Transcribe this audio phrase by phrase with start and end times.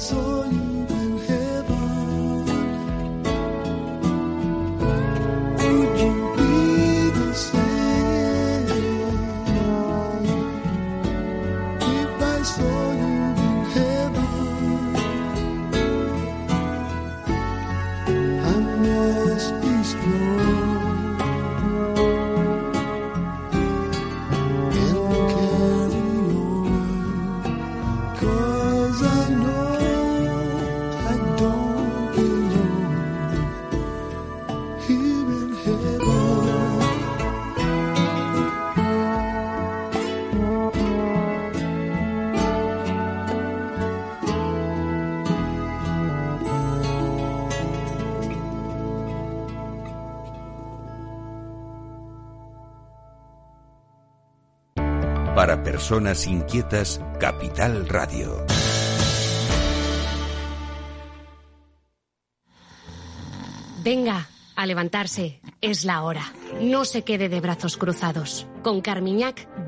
[0.00, 0.39] soul.
[55.90, 58.46] personas inquietas, Capital Radio.
[63.82, 66.32] Venga, a levantarse, es la hora.
[66.60, 68.46] No se quede de brazos cruzados.
[68.62, 69.48] Con Carmiñac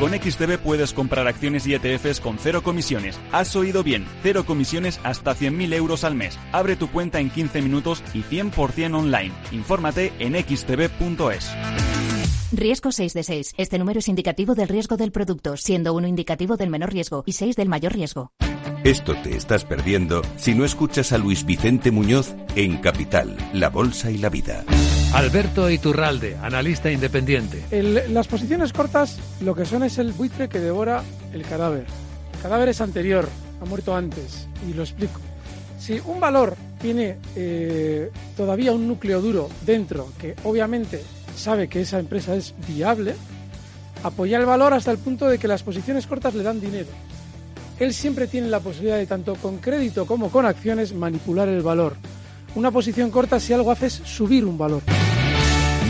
[0.00, 3.20] Con XTB puedes comprar acciones y ETFs con cero comisiones.
[3.32, 6.38] Has oído bien, cero comisiones hasta 100.000 euros al mes.
[6.52, 9.30] Abre tu cuenta en 15 minutos y 100% online.
[9.52, 11.50] Infórmate en xtb.es.
[12.50, 13.54] Riesgo 6 de 6.
[13.58, 17.32] Este número es indicativo del riesgo del producto, siendo uno indicativo del menor riesgo y
[17.32, 18.32] 6 del mayor riesgo.
[18.84, 24.10] Esto te estás perdiendo si no escuchas a Luis Vicente Muñoz en Capital, La Bolsa
[24.10, 24.64] y la Vida.
[25.12, 27.64] Alberto Iturralde, analista independiente.
[28.08, 31.02] las posiciones cortas lo que son es el buitre que devora
[31.32, 31.84] el cadáver.
[32.34, 33.28] El cadáver es anterior,
[33.60, 35.20] ha muerto antes, y lo explico.
[35.80, 41.02] Si un valor tiene eh, todavía un núcleo duro dentro, que obviamente
[41.36, 43.14] sabe que esa empresa es viable,
[44.04, 46.88] apoya el valor hasta el punto de que las posiciones cortas le dan dinero.
[47.80, 51.96] Él siempre tiene la posibilidad de, tanto con crédito como con acciones, manipular el valor.
[52.54, 54.82] Una posición corta si algo hace es subir un valor.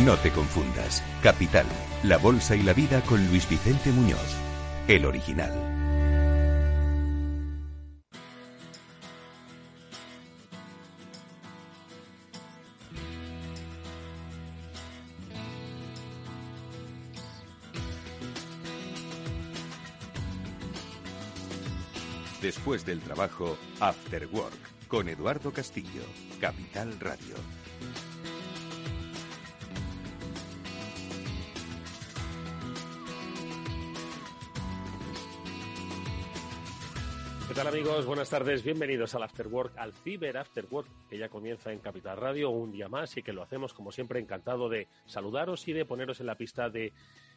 [0.05, 1.03] No te confundas.
[1.23, 1.67] Capital,
[2.03, 4.19] la bolsa y la vida con Luis Vicente Muñoz,
[4.89, 5.53] el original.
[22.41, 26.02] Después del trabajo, After Work con Eduardo Castillo,
[26.40, 27.37] Capital Radio.
[37.46, 38.04] ¿Qué tal amigos?
[38.04, 42.16] Buenas tardes, bienvenidos al After Work, al Ciber After Work, que ya comienza en Capital
[42.16, 45.84] Radio un día más y que lo hacemos como siempre encantado de saludaros y de
[45.84, 46.92] poneros en la pista de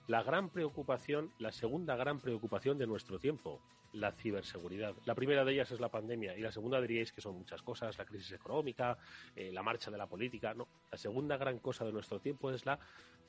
[0.08, 3.62] la gran preocupación, la segunda gran preocupación de nuestro tiempo,
[3.94, 4.96] la ciberseguridad.
[5.06, 7.98] La primera de ellas es la pandemia y la segunda diríais que son muchas cosas,
[7.98, 8.98] la crisis económica,
[9.36, 10.54] eh, la marcha de la política.
[10.54, 12.80] No, la segunda gran cosa de nuestro tiempo es la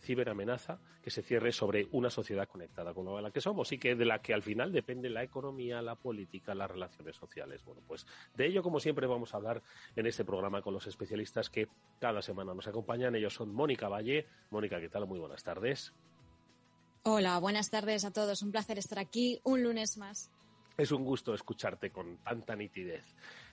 [0.00, 4.04] ciberamenaza que se cierre sobre una sociedad conectada con la que somos y que de
[4.04, 7.64] la que al final depende la economía, la política, las relaciones sociales.
[7.64, 9.62] Bueno, pues de ello como siempre vamos a hablar
[9.96, 11.68] en este programa con los especialistas que
[12.00, 13.14] cada semana nos acompañan.
[13.14, 14.26] Ellos son Mónica Valle.
[14.50, 15.06] Mónica, ¿qué tal?
[15.06, 15.94] Muy buenas tardes.
[17.06, 18.40] Hola, buenas tardes a todos.
[18.40, 20.30] Un placer estar aquí un lunes más.
[20.78, 23.04] Es un gusto escucharte con tanta nitidez.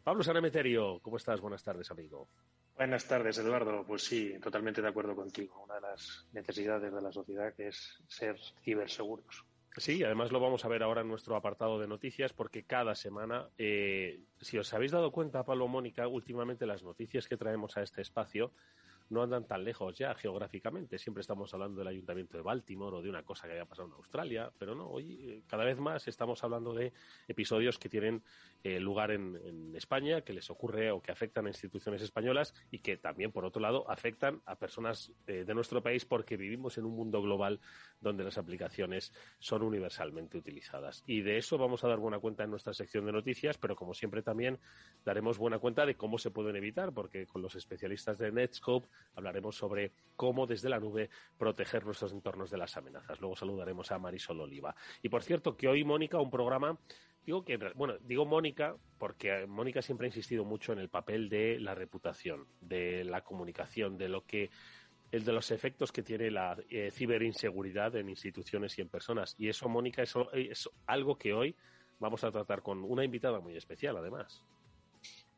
[0.05, 1.41] Pablo Sanameterio, ¿cómo estás?
[1.41, 2.29] Buenas tardes, amigo.
[2.77, 3.83] Buenas tardes, Eduardo.
[3.85, 5.63] Pues sí, totalmente de acuerdo contigo.
[5.65, 9.43] Una de las necesidades de la sociedad que es ser ciberseguros.
[9.75, 13.49] Sí, además lo vamos a ver ahora en nuestro apartado de noticias porque cada semana,
[13.57, 18.01] eh, si os habéis dado cuenta, Pablo Mónica, últimamente las noticias que traemos a este
[18.01, 18.53] espacio
[19.11, 20.97] no andan tan lejos ya geográficamente.
[20.97, 23.95] Siempre estamos hablando del Ayuntamiento de Baltimore o de una cosa que haya pasado en
[23.95, 26.93] Australia, pero no, hoy eh, cada vez más estamos hablando de
[27.27, 28.23] episodios que tienen
[28.63, 32.97] eh, lugar en, España, que les ocurre o que afectan a instituciones españolas y que
[32.97, 36.95] también, por otro lado, afectan a personas eh, de nuestro país porque vivimos en un
[36.95, 37.59] mundo global
[37.99, 41.03] donde las aplicaciones son universalmente utilizadas.
[41.05, 43.93] Y de eso vamos a dar buena cuenta en nuestra sección de noticias, pero como
[43.93, 44.59] siempre también
[45.03, 49.55] daremos buena cuenta de cómo se pueden evitar, porque con los especialistas de Netscope hablaremos
[49.55, 53.19] sobre cómo desde la nube proteger nuestros entornos de las amenazas.
[53.19, 54.75] Luego saludaremos a Marisol Oliva.
[55.01, 56.77] Y por cierto, que hoy, Mónica, un programa
[57.25, 61.59] Digo que, bueno, digo Mónica porque Mónica siempre ha insistido mucho en el papel de
[61.59, 64.49] la reputación, de la comunicación, de lo que
[65.11, 69.35] el de los efectos que tiene la eh, ciberinseguridad en instituciones y en personas.
[69.37, 71.55] Y eso, Mónica, es algo que hoy
[71.99, 74.43] vamos a tratar con una invitada muy especial, además.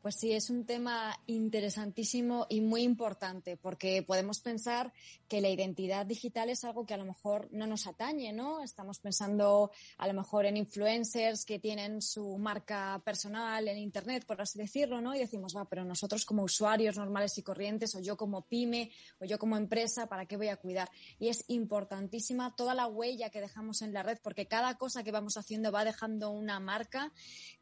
[0.04, 4.92] Pues sí, es un tema interesantísimo y muy importante porque podemos pensar
[5.28, 8.62] que la identidad digital es algo que a lo mejor no nos atañe, ¿no?
[8.62, 14.42] Estamos pensando a lo mejor en influencers que tienen su marca personal en Internet, por
[14.42, 15.14] así decirlo, ¿no?
[15.14, 19.24] Y decimos, va, pero nosotros como usuarios normales y corrientes o yo como pyme o
[19.24, 20.90] yo como empresa, ¿para qué voy a cuidar?
[21.18, 25.12] Y es importantísima toda la huella que dejamos en la red porque cada cosa que
[25.12, 27.10] vamos haciendo va dejando una marca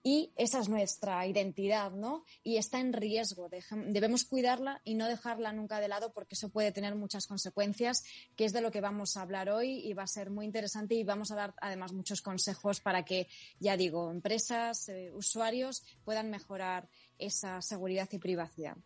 [0.03, 2.25] y esa es nuestra identidad, ¿no?
[2.43, 3.49] Y está en riesgo.
[3.89, 8.05] Debemos cuidarla y no dejarla nunca de lado porque eso puede tener muchas consecuencias,
[8.37, 10.95] que es de lo que vamos a hablar hoy y va a ser muy interesante
[10.95, 16.31] y vamos a dar además muchos consejos para que, ya digo, empresas, eh, usuarios puedan
[16.31, 18.77] mejorar esa seguridad y privacidad.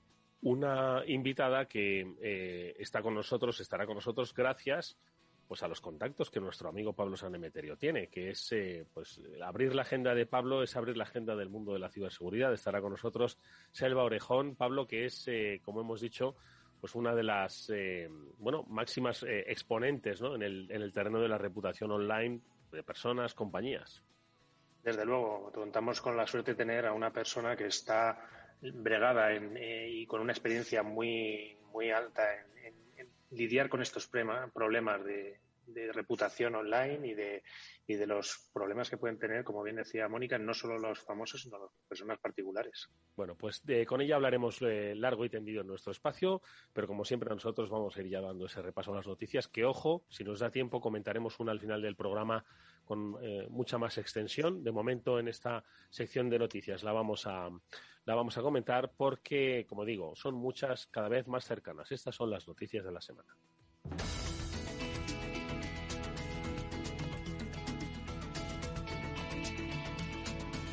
[0.43, 4.97] Una invitada que eh, está con nosotros, estará con nosotros gracias
[5.47, 9.75] pues a los contactos que nuestro amigo Pablo Sanemeterio tiene, que es eh, pues abrir
[9.75, 12.53] la agenda de Pablo es abrir la agenda del mundo de la ciberseguridad.
[12.53, 13.39] Estará con nosotros
[13.71, 16.37] Selva Orejón, Pablo, que es, eh, como hemos dicho,
[16.81, 20.35] pues una de las eh, bueno máximas exponentes ¿no?
[20.35, 22.41] en, el, en el terreno de la reputación online
[22.73, 24.03] de personas, compañías.
[24.83, 28.19] Desde luego, contamos con la suerte de tener a una persona que está
[28.61, 32.23] bregada y con una experiencia muy, muy alta
[32.65, 32.75] en,
[33.31, 35.39] lidiar con estos problemas de,
[35.93, 37.43] reputación online y de,
[37.89, 41.43] y de los problemas que pueden tener, como bien decía Mónica, no solo los famosos,
[41.43, 42.89] sino las personas particulares.
[43.17, 46.41] Bueno, pues con ella hablaremos eh, largo y tendido en nuestro espacio,
[46.73, 49.65] pero como siempre nosotros vamos a ir ya dando ese repaso a las noticias, que
[49.65, 52.45] ojo, si nos da tiempo comentaremos una al final del programa
[52.85, 54.63] con eh, mucha más extensión.
[54.63, 57.51] De momento en esta sección de noticias la vamos a
[58.07, 61.91] la vamos a comentar porque, como digo, son muchas cada vez más cercanas.
[61.91, 63.37] Estas son las noticias de la semana.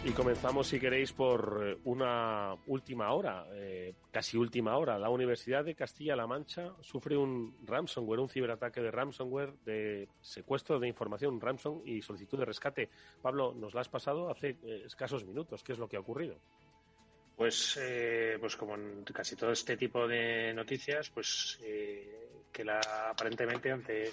[0.05, 4.99] Y comenzamos, si queréis, por eh, una última hora, eh, casi última hora.
[4.99, 10.89] La Universidad de Castilla-La Mancha sufre un ransomware, un ciberataque de ransomware, de secuestro de
[10.89, 12.89] información, ransom y solicitud de rescate.
[13.21, 15.63] Pablo, nos la has pasado hace eh, escasos minutos.
[15.63, 16.35] ¿Qué es lo que ha ocurrido?
[17.35, 17.79] Pues,
[18.39, 24.11] pues como en casi todo este tipo de noticias, pues que la, aparentemente ante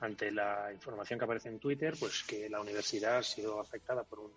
[0.00, 4.18] ante la información que aparece en Twitter, pues que la universidad ha sido afectada por
[4.18, 4.32] un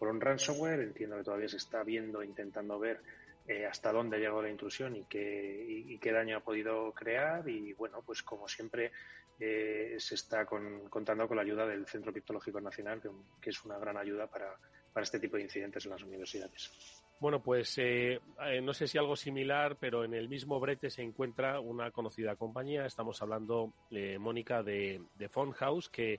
[0.00, 0.80] por un ransomware.
[0.80, 3.00] Entiendo que todavía se está viendo, intentando ver
[3.46, 7.48] eh, hasta dónde llegado la intrusión y qué, qué daño ha podido crear.
[7.48, 8.90] Y bueno, pues como siempre
[9.38, 13.02] eh, se está contando con la ayuda del Centro Criptológico Nacional,
[13.40, 14.56] que es una gran ayuda para,
[14.92, 16.99] para este tipo de incidentes en las universidades.
[17.20, 21.02] Bueno, pues eh, eh, no sé si algo similar, pero en el mismo brete se
[21.02, 22.86] encuentra una conocida compañía.
[22.86, 26.18] Estamos hablando, eh, Mónica, de, de House, que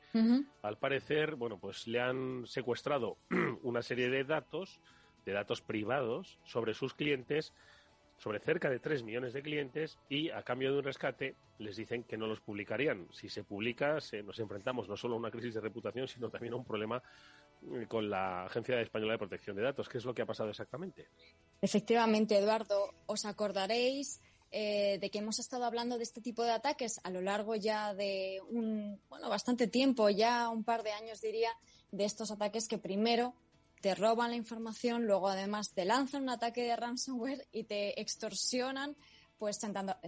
[0.62, 3.18] al parecer, bueno, pues le han secuestrado
[3.64, 4.80] una serie de datos,
[5.26, 7.52] de datos privados sobre sus clientes,
[8.18, 12.04] sobre cerca de 3 millones de clientes y a cambio de un rescate les dicen
[12.04, 13.08] que no los publicarían.
[13.12, 16.58] Si se publica, nos enfrentamos no solo a una crisis de reputación, sino también a
[16.58, 17.02] un problema
[17.88, 19.88] con la Agencia Española de Protección de Datos.
[19.88, 21.08] ¿Qué es lo que ha pasado exactamente?
[21.62, 27.00] Efectivamente, Eduardo, os acordaréis eh, de que hemos estado hablando de este tipo de ataques
[27.04, 31.52] a lo largo ya de un, bueno, bastante tiempo, ya un par de años diría,
[31.92, 33.34] de estos ataques que primero
[33.82, 38.96] te roban la información, luego además te lanzan un ataque de ransomware y te extorsionan
[39.38, 39.60] pues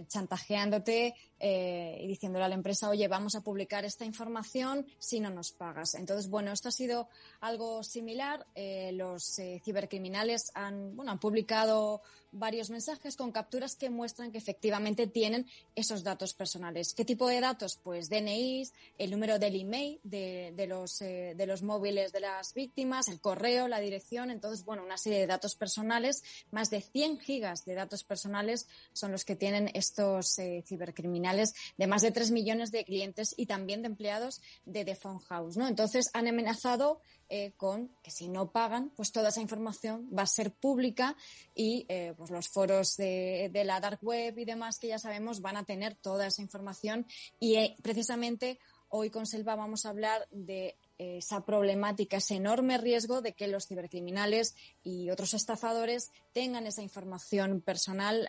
[0.06, 1.14] chantajeándote
[1.46, 5.52] eh, y diciéndole a la empresa, oye, vamos a publicar esta información si no nos
[5.52, 5.94] pagas.
[5.94, 7.10] Entonces, bueno, esto ha sido
[7.40, 8.46] algo similar.
[8.54, 12.00] Eh, los eh, cibercriminales han, bueno, han publicado
[12.32, 15.46] varios mensajes con capturas que muestran que efectivamente tienen
[15.76, 16.94] esos datos personales.
[16.94, 17.78] ¿Qué tipo de datos?
[17.80, 23.20] Pues DNIs, el número del email de, los, de los móviles de las víctimas, el
[23.20, 24.32] correo, la dirección.
[24.32, 29.12] Entonces, bueno, una serie de datos personales, más de 100 gigas de datos personales son
[29.12, 30.34] los que tienen estos
[30.64, 35.20] cibercriminales de más de 3 millones de clientes y también de empleados de The Phone
[35.20, 35.68] House, ¿no?
[35.68, 37.00] Entonces, han amenazado
[37.30, 41.16] eh, con que si no pagan, pues toda esa información va a ser pública
[41.54, 45.56] y eh, pues los foros de, la dark web y demás que ya sabemos van
[45.56, 47.06] a tener toda esa información
[47.40, 48.58] y eh, precisamente
[48.90, 53.66] hoy con Selva vamos a hablar de esa problemática, ese enorme riesgo de que los
[53.66, 58.28] cibercriminales y otros estafadores tengan esa información personal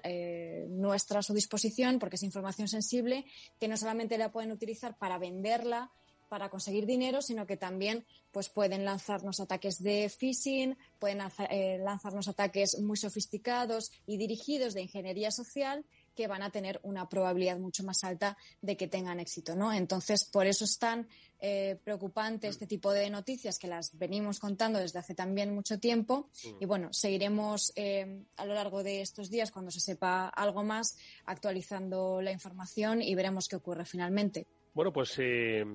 [0.70, 3.26] nuestra a su disposición, porque es información sensible,
[3.60, 5.92] que no solamente la pueden utilizar para venderla
[6.30, 12.28] para conseguir dinero, sino que también pues pueden lanzarnos ataques de phishing, pueden eh, lanzarnos
[12.28, 17.84] ataques muy sofisticados y dirigidos de ingeniería social que van a tener una probabilidad mucho
[17.84, 19.74] más alta de que tengan éxito, ¿no?
[19.74, 21.08] Entonces, por eso es tan
[21.40, 26.30] eh, preocupante este tipo de noticias que las venimos contando desde hace también mucho tiempo.
[26.44, 26.64] Mm.
[26.64, 30.98] Y bueno, seguiremos eh, a lo largo de estos días, cuando se sepa algo más,
[31.26, 34.48] actualizando la información y veremos qué ocurre finalmente.
[34.76, 35.66] Bueno, pues eh,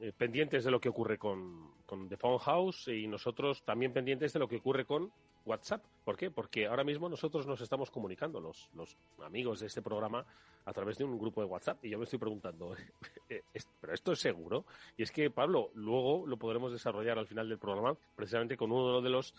[0.00, 4.32] eh, pendientes de lo que ocurre con, con, The Phone House y nosotros también pendientes
[4.32, 5.12] de lo que ocurre con
[5.44, 5.84] WhatsApp.
[6.04, 6.32] ¿Por qué?
[6.32, 10.26] Porque ahora mismo nosotros nos estamos comunicando, los, los amigos de este programa,
[10.64, 11.84] a través de un grupo de WhatsApp.
[11.84, 12.74] Y yo me estoy preguntando,
[13.28, 13.42] eh,
[13.80, 14.66] ¿pero esto es seguro?
[14.96, 19.00] Y es que, Pablo, luego lo podremos desarrollar al final del programa, precisamente con uno
[19.00, 19.32] de los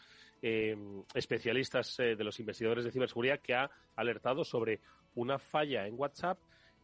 [1.14, 4.80] especialistas de los investigadores de ciberseguridad que ha alertado sobre
[5.14, 6.40] una falla en WhatsApp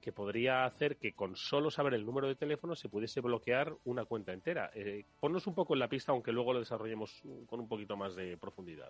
[0.07, 4.05] que podría hacer que con solo saber el número de teléfono se pudiese bloquear una
[4.05, 4.71] cuenta entera.
[4.73, 8.15] Eh, ponnos un poco en la pista, aunque luego lo desarrollemos con un poquito más
[8.15, 8.89] de profundidad.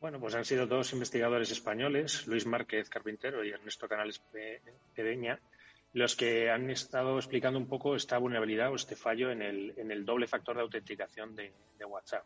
[0.00, 4.22] Bueno, pues han sido dos investigadores españoles, Luis Márquez Carpintero y Ernesto Canales
[4.94, 5.40] Pedeña,
[5.92, 9.90] los que han estado explicando un poco esta vulnerabilidad o este fallo en el, en
[9.90, 11.52] el doble factor de autenticación de,
[11.84, 12.24] WhatsApp.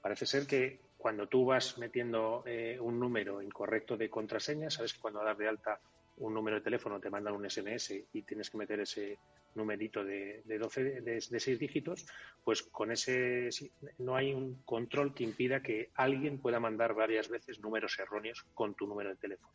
[0.00, 5.00] Parece ser que cuando tú vas metiendo eh, un número incorrecto de contraseña, sabes que
[5.00, 5.80] cuando das de alta
[6.18, 9.18] un número de teléfono te mandan un SMS y tienes que meter ese
[9.54, 12.06] numerito de, de 12 de, seis dígitos,
[12.42, 13.48] pues con ese
[13.98, 18.74] no hay un control que impida que alguien pueda mandar varias veces números erróneos con
[18.74, 19.52] tu número de teléfono.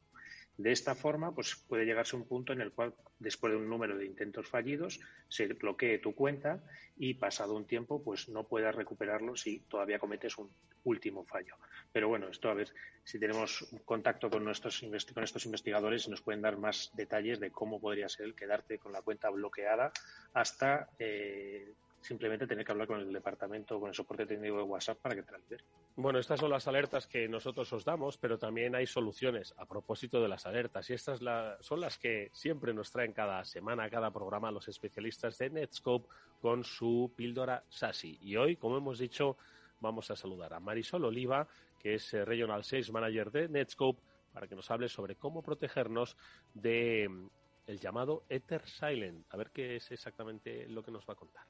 [0.59, 3.69] De esta forma, pues puede llegarse a un punto en el cual, después de un
[3.69, 4.99] número de intentos fallidos,
[5.29, 6.61] se bloquee tu cuenta
[6.97, 10.49] y pasado un tiempo, pues no puedas recuperarlo si todavía cometes un
[10.83, 11.55] último fallo.
[11.93, 12.73] Pero bueno, esto a ver
[13.05, 17.79] si tenemos contacto con nuestros con estos investigadores nos pueden dar más detalles de cómo
[17.79, 19.93] podría ser el quedarte con la cuenta bloqueada
[20.33, 21.71] hasta eh,
[22.01, 25.23] simplemente tener que hablar con el departamento, con el soporte técnico de WhatsApp para que
[25.23, 25.57] te.
[25.95, 30.21] Bueno, estas son las alertas que nosotros os damos, pero también hay soluciones a propósito
[30.21, 31.19] de las alertas y estas
[31.59, 36.07] son las que siempre nos traen cada semana, cada programa los especialistas de Netscope
[36.41, 38.17] con su píldora SASI.
[38.21, 39.37] Y hoy, como hemos dicho,
[39.81, 41.47] vamos a saludar a Marisol Oliva,
[41.79, 44.01] que es eh, Regional Sales Manager de Netscope,
[44.33, 46.15] para que nos hable sobre cómo protegernos
[46.53, 47.27] de mm,
[47.67, 49.25] el llamado Ether Silent.
[49.29, 51.43] A ver qué es exactamente lo que nos va a contar.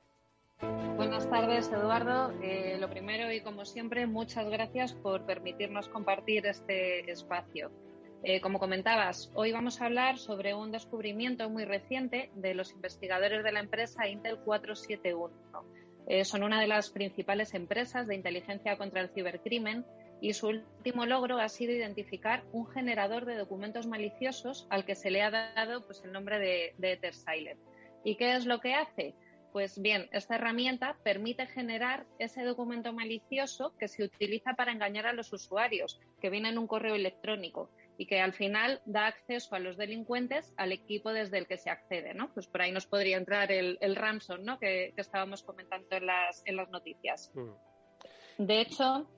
[0.61, 2.33] Buenas tardes, Eduardo.
[2.41, 7.71] Eh, lo primero y como siempre, muchas gracias por permitirnos compartir este espacio.
[8.23, 13.43] Eh, como comentabas, hoy vamos a hablar sobre un descubrimiento muy reciente de los investigadores
[13.45, 15.33] de la empresa Intel 471.
[16.07, 19.85] Eh, son una de las principales empresas de inteligencia contra el cibercrimen
[20.19, 25.11] y su último logro ha sido identificar un generador de documentos maliciosos al que se
[25.11, 27.59] le ha dado pues, el nombre de, de EtherSilent.
[28.03, 29.15] ¿Y qué es lo que hace?
[29.51, 35.13] Pues bien, esta herramienta permite generar ese documento malicioso que se utiliza para engañar a
[35.13, 39.60] los usuarios, que viene en un correo electrónico y que al final da acceso a
[39.60, 42.32] los delincuentes al equipo desde el que se accede, ¿no?
[42.34, 44.60] Pues por ahí nos podría entrar el, el ransom, ¿no?
[44.60, 47.32] Que, estábamos comentando en las, en las noticias.
[47.34, 48.44] Mm.
[48.46, 49.10] De hecho...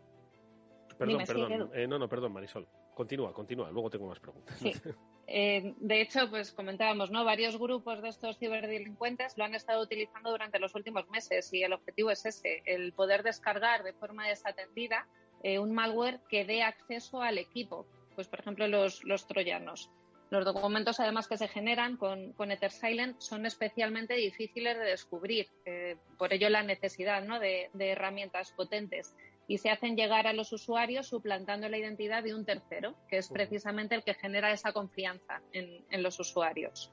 [0.97, 1.71] Perdón, perdón.
[1.73, 2.67] Eh, no, no, perdón, Marisol.
[2.95, 3.69] Continúa, continúa.
[3.71, 4.57] Luego tengo más preguntas.
[4.59, 4.71] Sí.
[5.33, 7.23] Eh, de hecho, pues comentábamos, ¿no?
[7.23, 11.71] Varios grupos de estos ciberdelincuentes lo han estado utilizando durante los últimos meses y el
[11.71, 15.07] objetivo es ese, el poder descargar de forma desatendida
[15.41, 19.89] eh, un malware que dé acceso al equipo, pues por ejemplo los, los troyanos.
[20.31, 25.95] Los documentos además que se generan con, con EtherSilent son especialmente difíciles de descubrir, eh,
[26.17, 27.39] por ello la necesidad ¿no?
[27.39, 29.15] de, de herramientas potentes
[29.51, 33.27] y se hacen llegar a los usuarios suplantando la identidad de un tercero, que es
[33.27, 36.89] precisamente el que genera esa confianza en, los usuarios.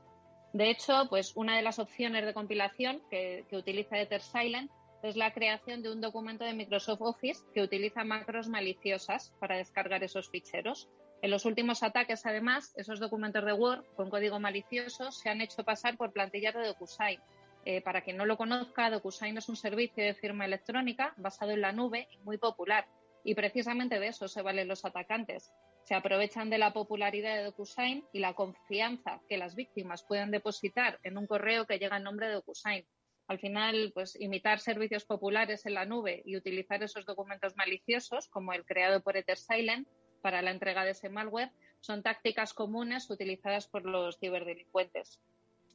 [0.53, 4.73] De hecho, pues una de las opciones de compilación que, que utiliza EtherSilent
[5.05, 10.03] es la creación de un documento de Microsoft Office que utiliza macros maliciosas para descargar
[10.03, 10.89] esos ficheros.
[11.23, 15.63] En los últimos ataques, además, esos documentos de Word con código malicioso se han hecho
[15.63, 17.21] pasar por plantillas de DocuSign
[17.65, 21.61] eh, para quien no lo conozca, DocuSign es un servicio de firma electrónica basado en
[21.61, 22.87] la nube y muy popular.
[23.25, 25.53] Y precisamente de eso se valen los atacantes.
[25.83, 30.99] Se aprovechan de la popularidad de DocuSign y la confianza que las víctimas pueden depositar
[31.03, 32.87] en un correo que llega en nombre de DocuSign.
[33.27, 38.55] Al final, pues imitar servicios populares en la nube y utilizar esos documentos maliciosos, como
[38.55, 39.87] el creado por EtherSilent,
[40.23, 45.21] para la entrega de ese malware, son tácticas comunes utilizadas por los ciberdelincuentes.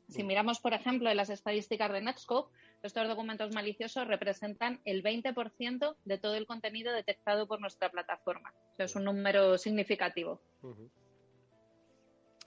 [0.07, 5.95] Si miramos, por ejemplo, en las estadísticas de Netscope, estos documentos maliciosos representan el 20%
[6.05, 8.53] de todo el contenido detectado por nuestra plataforma.
[8.77, 10.41] es un número significativo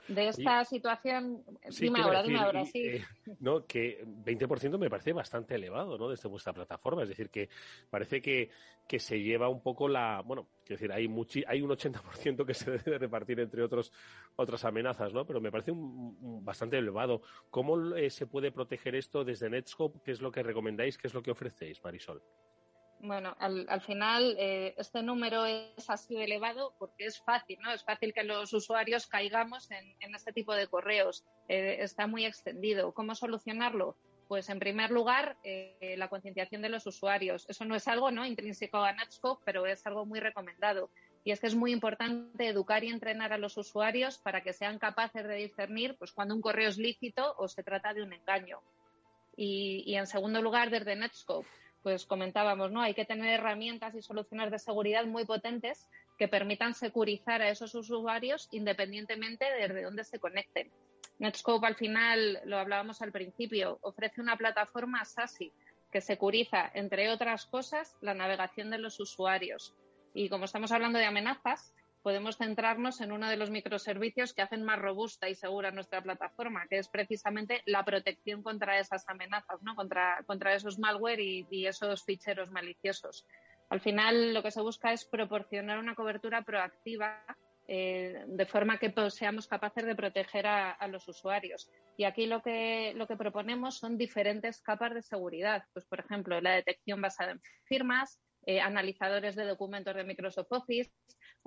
[0.09, 1.43] de esta situación,
[1.79, 2.81] dime ahora, dime ahora, sí.
[2.81, 3.05] Eh,
[3.41, 6.09] no, que 20% me parece bastante elevado, ¿no?
[6.09, 7.03] Desde vuestra plataforma.
[7.03, 7.49] Es decir, que
[7.91, 8.51] parece que,
[8.87, 11.07] que se lleva un poco la, bueno, quiero decir, hay
[11.47, 13.93] hay un 80% que se debe repartir entre otros,
[14.37, 15.27] otras amenazas, ¿no?
[15.27, 17.23] Pero me parece un, bastante elevado.
[17.51, 20.01] ¿Cómo eh, se puede proteger esto desde Netscope?
[20.05, 20.99] ¿Qué es lo que recomendáis?
[20.99, 22.23] ¿Qué es lo que ofrecéis, Marisol?
[23.01, 27.71] Bueno, al, final eh, este número es así elevado porque es fácil, ¿no?
[27.73, 31.25] Es fácil que los usuarios caigamos en, este tipo de correos.
[31.49, 32.93] Eh, está muy extendido.
[32.93, 33.97] ¿Cómo solucionarlo?
[34.29, 37.49] Pues en primer lugar, eh, la concienciación de los usuarios.
[37.49, 38.25] Eso no es algo ¿no?
[38.25, 40.91] intrínseco a Netscope, pero es algo muy recomendado.
[41.23, 44.79] Y es que es muy importante educar y entrenar a los usuarios para que sean
[44.79, 48.61] capaces de discernir pues, cuando un correo es lícito o se trata de un engaño.
[49.37, 51.47] Y, y en segundo lugar, desde Netscope,
[51.87, 52.83] pues comentábamos, ¿no?
[52.83, 55.87] Hay que tener herramientas y soluciones de seguridad muy potentes
[56.19, 60.69] que permitan securizar a esos usuarios independientemente de dónde se conecten.
[61.21, 65.53] Netscope al final, lo hablábamos al principio, ofrece una plataforma SASI
[65.93, 69.73] que securiza, entre otras cosas, la navegación de los usuarios.
[70.13, 71.73] Y como estamos hablando de amenazas,
[72.07, 76.69] podemos centrarnos en uno de los microservicios que hacen más robusta y segura nuestra plataforma,
[76.69, 79.75] que es precisamente la protección contra esas amenazas, ¿no?
[79.75, 83.27] contra, contra esos malware y, esos ficheros maliciosos.
[83.71, 87.25] Al final, lo que se busca es proporcionar una cobertura proactiva
[87.67, 91.69] eh, de forma que seamos capaces de proteger a, los usuarios.
[91.97, 95.65] Y aquí lo que, lo que proponemos son diferentes capas de seguridad.
[95.73, 100.93] Pues, por ejemplo, la detección basada en firmas, eh, analizadores de documentos de Microsoft Office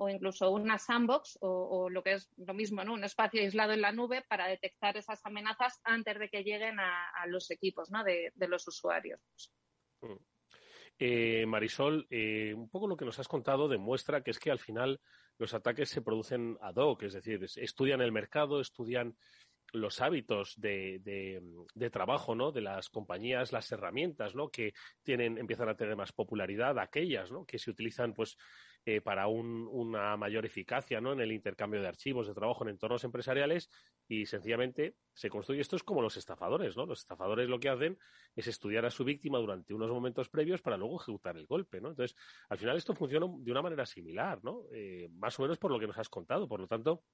[0.00, 2.94] o incluso una sandbox o, lo que es lo mismo, ¿no?
[2.94, 7.26] un espacio aislado en la nube para detectar esas amenazas antes de que lleguen a,
[7.26, 8.02] los equipos ¿no?
[8.02, 9.20] de, los usuarios.
[10.00, 10.16] Mm.
[10.98, 14.58] Eh, Marisol, eh, un poco lo que nos has contado demuestra que es que al
[14.58, 15.00] final
[15.38, 19.16] los ataques se producen ad hoc, es decir, estudian el mercado, estudian
[19.72, 21.00] los hábitos de,
[21.74, 22.52] de, trabajo ¿no?
[22.52, 24.48] de las compañías, las herramientas ¿no?
[24.48, 27.44] que tienen, empiezan a tener más popularidad, aquellas ¿no?
[27.44, 28.36] que se utilizan pues,
[28.86, 31.12] eh, para un, una mayor eficacia ¿no?
[31.12, 33.70] en el intercambio de archivos de trabajo en entornos empresariales
[34.08, 35.60] y sencillamente se construye.
[35.60, 36.76] Esto es como los estafadores.
[36.76, 36.86] ¿no?
[36.86, 37.98] Los estafadores lo que hacen
[38.34, 41.80] es estudiar a su víctima durante unos momentos previos para luego ejecutar el golpe.
[41.80, 41.90] ¿no?
[41.90, 42.16] Entonces,
[42.48, 44.64] al final esto funciona de una manera similar, ¿no?
[44.72, 46.48] Eh, más o menos por lo que nos has contado.
[46.48, 47.04] Por lo tanto,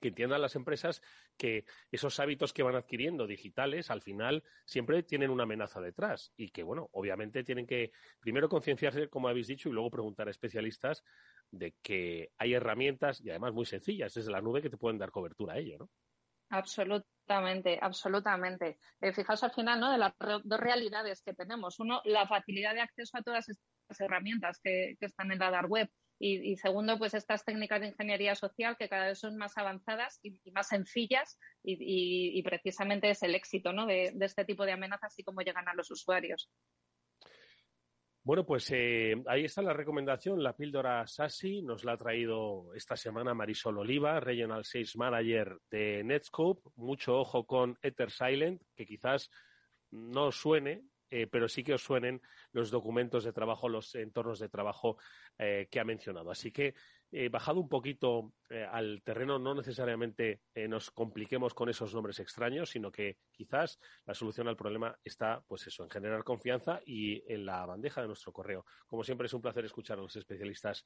[0.00, 1.02] que entiendan las empresas
[1.36, 6.50] que esos hábitos que van adquiriendo digitales al final siempre tienen una amenaza detrás y
[6.50, 11.02] que, bueno, obviamente tienen que primero concienciarse, como habéis dicho, y luego preguntar a especialistas
[11.50, 15.10] de que hay herramientas y además muy sencillas desde la nube que te pueden dar
[15.10, 15.90] cobertura a ello, ¿no?
[16.48, 18.78] Absolutamente, absolutamente.
[19.00, 19.90] Eh, fijaos al final ¿no?
[19.90, 20.12] de las
[20.44, 21.80] dos realidades que tenemos.
[21.80, 25.68] Uno, la facilidad de acceso a todas estas herramientas que, que están en la dark
[25.68, 30.18] web y, segundo, pues estas técnicas de ingeniería social que cada vez son más avanzadas
[30.22, 33.86] y, más sencillas y, precisamente es el éxito ¿no?
[33.86, 36.50] de, este tipo de amenazas y cómo llegan a los usuarios.
[38.22, 42.96] Bueno, pues eh, ahí está la recomendación, la píldora SASI, nos la ha traído esta
[42.96, 46.68] semana Marisol Oliva, Regional Sales Manager de Netscope.
[46.74, 49.30] Mucho ojo con Ether Silent, que quizás
[49.92, 52.20] no suene, eh, pero sí que os suenen
[52.52, 54.96] los documentos de trabajo, los entornos de trabajo
[55.38, 56.30] eh, que ha mencionado.
[56.30, 56.74] Así que,
[57.12, 58.32] eh, bajado un poquito
[58.70, 64.48] al terreno, no necesariamente nos compliquemos con esos nombres extraños, sino que quizás la solución
[64.48, 68.64] al problema está, pues eso, en generar confianza y en la bandeja de nuestro correo.
[68.86, 70.84] Como siempre, es un placer escuchar a los especialistas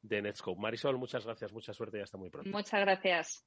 [0.00, 0.60] de Netscope.
[0.60, 2.50] Marisol, muchas gracias, mucha suerte y hasta muy pronto.
[2.50, 3.46] Muchas gracias.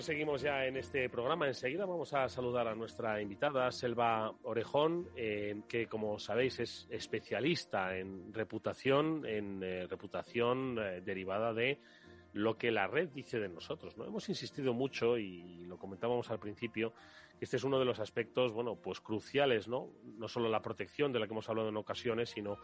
[0.00, 1.46] Seguimos ya en este programa.
[1.46, 7.96] Enseguida vamos a saludar a nuestra invitada, Selva Orejón, eh, que como sabéis es especialista
[7.96, 11.78] en reputación, en eh, reputación eh, derivada de
[12.32, 13.96] lo que la red dice de nosotros.
[13.96, 14.04] ¿no?
[14.04, 16.92] Hemos insistido mucho y lo comentábamos al principio
[17.40, 19.88] este es uno de los aspectos, bueno, pues cruciales, ¿no?
[20.18, 22.58] No solo la protección de la que hemos hablado en ocasiones, sino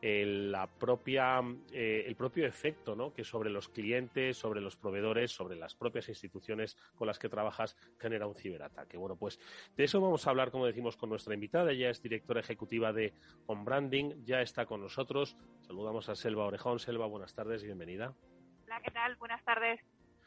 [0.00, 3.12] el, la propia, eh, el propio efecto, ¿no?
[3.12, 7.76] Que sobre los clientes, sobre los proveedores, sobre las propias instituciones con las que trabajas
[7.98, 8.96] genera un ciberataque.
[8.96, 9.40] Bueno, pues
[9.76, 11.72] de eso vamos a hablar, como decimos, con nuestra invitada.
[11.72, 13.12] Ella es directora ejecutiva de
[13.46, 15.36] On Branding, ya está con nosotros.
[15.66, 16.78] Saludamos a Selva Orejón.
[16.78, 18.14] Selva, buenas tardes y bienvenida.
[18.70, 19.16] Hola, ¿qué tal?
[19.16, 19.80] Buenas tardes.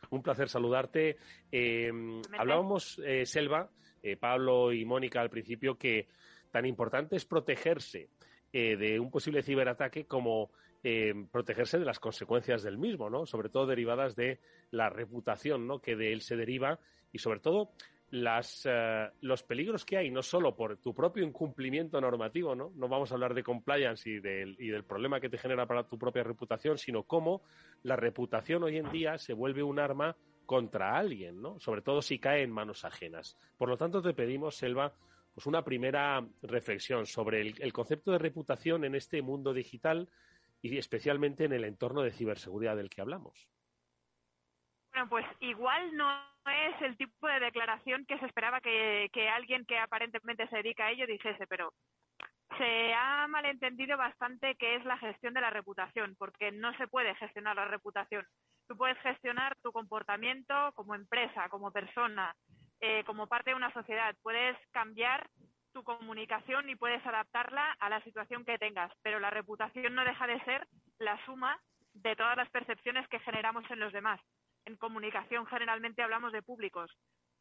[0.10, 1.16] Un placer saludarte.
[1.50, 1.90] Eh,
[2.38, 3.70] hablábamos, eh, Selva,
[4.02, 6.10] eh, Pablo y Mónica al principio, que
[6.52, 8.10] tan importante es protegerse
[8.52, 10.52] de un posible ciberataque como
[11.32, 13.26] protegerse de las consecuencias del mismo, ¿no?
[13.26, 15.80] Sobre todo derivadas de la reputación, ¿no?
[15.80, 16.80] Que de él se deriva
[17.14, 17.72] y sobre todo
[18.14, 18.70] las,
[19.22, 22.72] los peligros que hay, no solo por tu propio incumplimiento normativo, ¿no?
[22.76, 25.88] No vamos a hablar de compliance y del, y del problema que te genera para
[25.88, 27.42] tu propia reputación, sino cómo
[27.82, 31.60] la reputación hoy en día se vuelve un arma contra alguien, ¿no?
[31.60, 33.36] Sobre todo si cae en manos ajenas.
[33.58, 34.94] Por lo tanto, te pedimos, Selva,
[35.34, 40.08] pues una primera reflexión sobre el, concepto de reputación en este mundo digital
[40.62, 43.48] y especialmente en el entorno de ciberseguridad del que hablamos.
[44.94, 46.08] Bueno, pues igual no
[46.46, 50.86] es el tipo de declaración que se esperaba que, que alguien que aparentemente se dedica
[50.86, 51.74] a ello dijese, pero
[52.58, 57.16] se ha malentendido bastante qué es la gestión de la reputación, porque no se puede
[57.16, 58.26] gestionar la reputación.
[58.68, 62.36] Tú puedes gestionar tu comportamiento como empresa, como persona,
[62.80, 64.16] eh, como parte de una sociedad.
[64.22, 65.28] Puedes cambiar
[65.74, 70.28] tu comunicación y puedes adaptarla a la situación que tengas, pero la reputación no deja
[70.28, 70.68] de ser
[71.00, 71.60] la suma
[71.94, 74.22] de todas las percepciones que generamos en los demás.
[74.66, 76.92] En comunicación generalmente hablamos de públicos,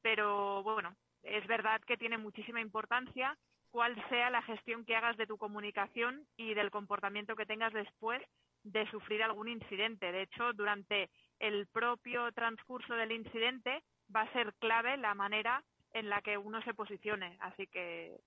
[0.02, 3.36] pero bueno, es verdad que tiene muchísima importancia
[3.70, 8.22] cuál sea la gestión que hagas de tu comunicación y del comportamiento que tengas después
[8.64, 10.12] de sufrir algún incidente.
[10.12, 13.82] De hecho, durante el propio transcurso del incidente
[14.14, 17.36] va a ser clave la manera en la que uno se posicione.
[17.40, 18.18] Así que,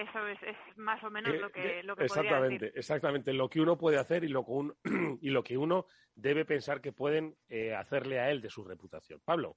[0.00, 2.78] eso es, más o menos lo que, lo que exactamente, decir.
[2.78, 4.76] exactamente lo que uno puede hacer y lo que uno,
[5.20, 9.20] y lo que uno debe pensar que pueden eh, hacerle a él de su reputación.
[9.24, 9.56] Pablo.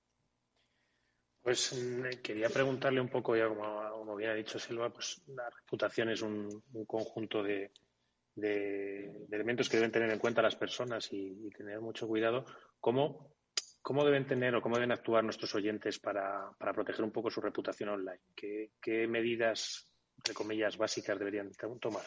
[1.43, 6.09] Pues mm, quería preguntarle un poco, ya como, bien ha dicho Silva, pues la reputación
[6.09, 7.69] es un, conjunto de,
[9.29, 12.45] elementos que deben tener en cuenta las personas y, tener mucho cuidado.
[12.79, 13.35] ¿Cómo,
[13.81, 17.89] ¿Cómo, deben tener o cómo deben actuar nuestros oyentes para, proteger un poco su reputación
[17.89, 18.21] online?
[18.33, 19.89] ¿Qué, medidas,
[20.23, 22.05] entre comillas, básicas deberían tomar?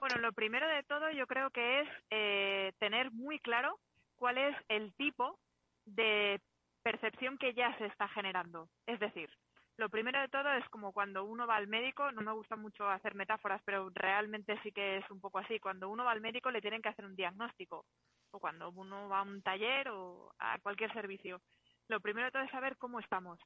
[0.00, 3.78] Bueno, lo primero de todo yo creo que es eh, tener muy claro
[4.16, 5.38] cuál es el tipo
[5.84, 6.40] de
[6.82, 8.68] percepción que ya se está generando.
[8.84, 9.30] Es decir,
[9.76, 12.88] lo primero de todo es como cuando uno va al médico, no me gusta mucho
[12.88, 15.60] hacer metáforas, pero realmente sí que es un poco así.
[15.60, 17.86] Cuando uno va al médico le tienen que hacer un diagnóstico,
[18.32, 21.40] o cuando uno va a un taller o a cualquier servicio.
[21.86, 23.38] Lo primero de todo es saber cómo estamos.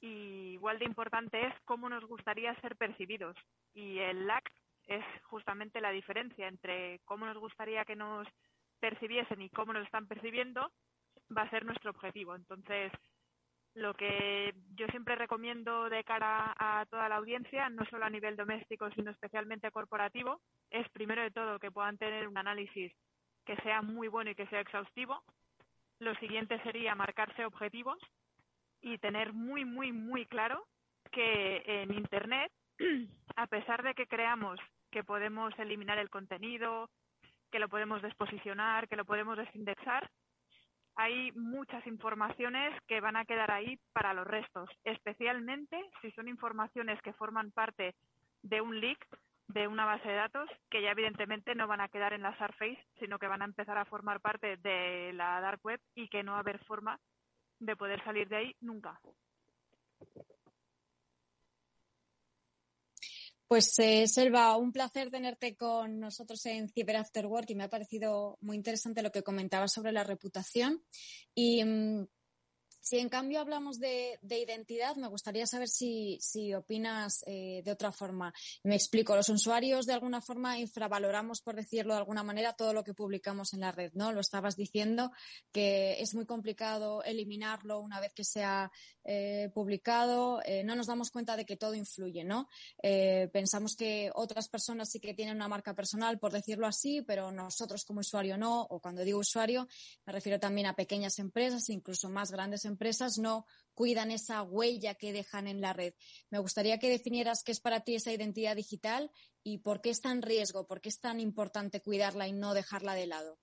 [0.00, 3.36] Y igual de importante es cómo nos gustaría ser percibidos.
[3.74, 4.50] Y el LAC
[4.86, 8.26] es justamente la diferencia entre cómo nos gustaría que nos
[8.80, 10.70] percibiesen y cómo nos están percibiendo
[11.36, 12.34] va a ser nuestro objetivo.
[12.34, 12.92] Entonces,
[13.74, 18.36] lo que yo siempre recomiendo de cara a toda la audiencia, no solo a nivel
[18.36, 22.92] doméstico, sino especialmente corporativo, es primero de todo que puedan tener un análisis
[23.44, 25.22] que sea muy bueno y que sea exhaustivo.
[26.00, 27.98] Lo siguiente sería marcarse objetivos
[28.80, 30.66] y tener muy, muy, muy claro
[31.10, 32.52] que en Internet,
[33.36, 34.58] a pesar de que creamos
[34.90, 36.88] que podemos eliminar el contenido,
[37.50, 40.08] que lo podemos desposicionar, que lo podemos desindexar,
[40.98, 47.00] hay muchas informaciones que van a quedar ahí para los restos, especialmente si son informaciones
[47.02, 47.94] que forman parte
[48.42, 48.98] de un leak
[49.46, 52.84] de una base de datos que ya evidentemente no van a quedar en la Surface,
[52.98, 56.32] sino que van a empezar a formar parte de la Dark Web y que no
[56.32, 56.98] va a haber forma
[57.58, 59.00] de poder salir de ahí nunca.
[63.48, 67.70] Pues eh, Selva, un placer tenerte con nosotros en Cyber After Work y me ha
[67.70, 70.84] parecido muy interesante lo que comentabas sobre la reputación.
[71.34, 72.06] Y mm,
[72.88, 76.18] si en cambio hablamos de, identidad, me gustaría saber si,
[76.54, 78.32] opinas eh, de otra forma.
[78.62, 82.84] Me explico, los usuarios de alguna forma infravaloramos, por decirlo de alguna manera, todo lo
[82.84, 84.10] que publicamos en la red, ¿no?
[84.12, 85.12] Lo estabas diciendo,
[85.52, 88.72] que es muy complicado eliminarlo una vez que se ha
[89.04, 90.40] eh, publicado.
[90.46, 92.48] Eh, no nos damos cuenta de que todo influye, ¿no?
[93.32, 97.84] pensamos que otras personas sí que tienen una marca personal, por decirlo así, pero nosotros
[97.84, 99.68] como usuario no, o cuando digo usuario,
[100.06, 102.77] me refiero también a pequeñas empresas, incluso más grandes empresas
[103.20, 105.94] no cuidan esa huella que dejan en la red.
[106.30, 109.10] Me gustaría que definieras qué es para ti esa identidad digital
[109.44, 112.94] y por qué está en riesgo, por qué es tan importante cuidarla y no dejarla
[112.94, 113.38] de lado.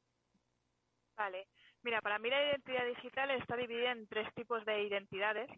[1.15, 1.47] Vale.
[1.83, 5.49] Mira, para mí la identidad digital está dividida en tres tipos de identidades.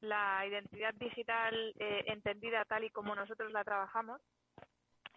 [0.00, 4.20] La identidad digital eh, entendida tal y como nosotros la trabajamos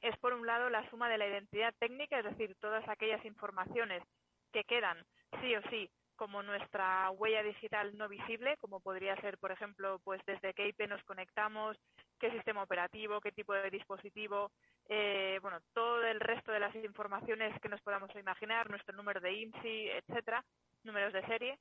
[0.02, 4.04] es, por un lado, la suma de la identidad técnica, es decir, todas aquellas informaciones
[4.52, 4.98] que quedan
[5.42, 5.90] sí o sí
[6.22, 10.88] como nuestra huella digital no visible, como podría ser, por ejemplo, pues desde qué IP
[10.88, 11.76] nos conectamos,
[12.20, 14.52] qué sistema operativo, qué tipo de dispositivo,
[14.88, 19.34] eh, bueno, todo el resto de las informaciones que nos podamos imaginar, nuestro número de
[19.34, 20.46] IMSI, etcétera,
[20.84, 21.58] números de serie.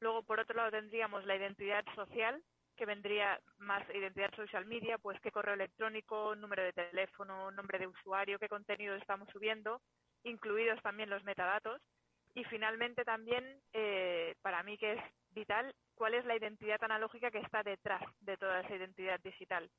[0.00, 2.42] Luego, por otro lado, tendríamos la identidad social,
[2.76, 7.86] que vendría más identidad social media, pues qué correo electrónico, número de teléfono, nombre de
[7.86, 9.80] usuario, qué contenido estamos subiendo,
[10.22, 11.80] incluidos también los metadatos.
[12.34, 17.38] Y finalmente también, eh, para mí que es vital, cuál es la identidad analógica que
[17.38, 19.70] está detrás de toda esa identidad digital.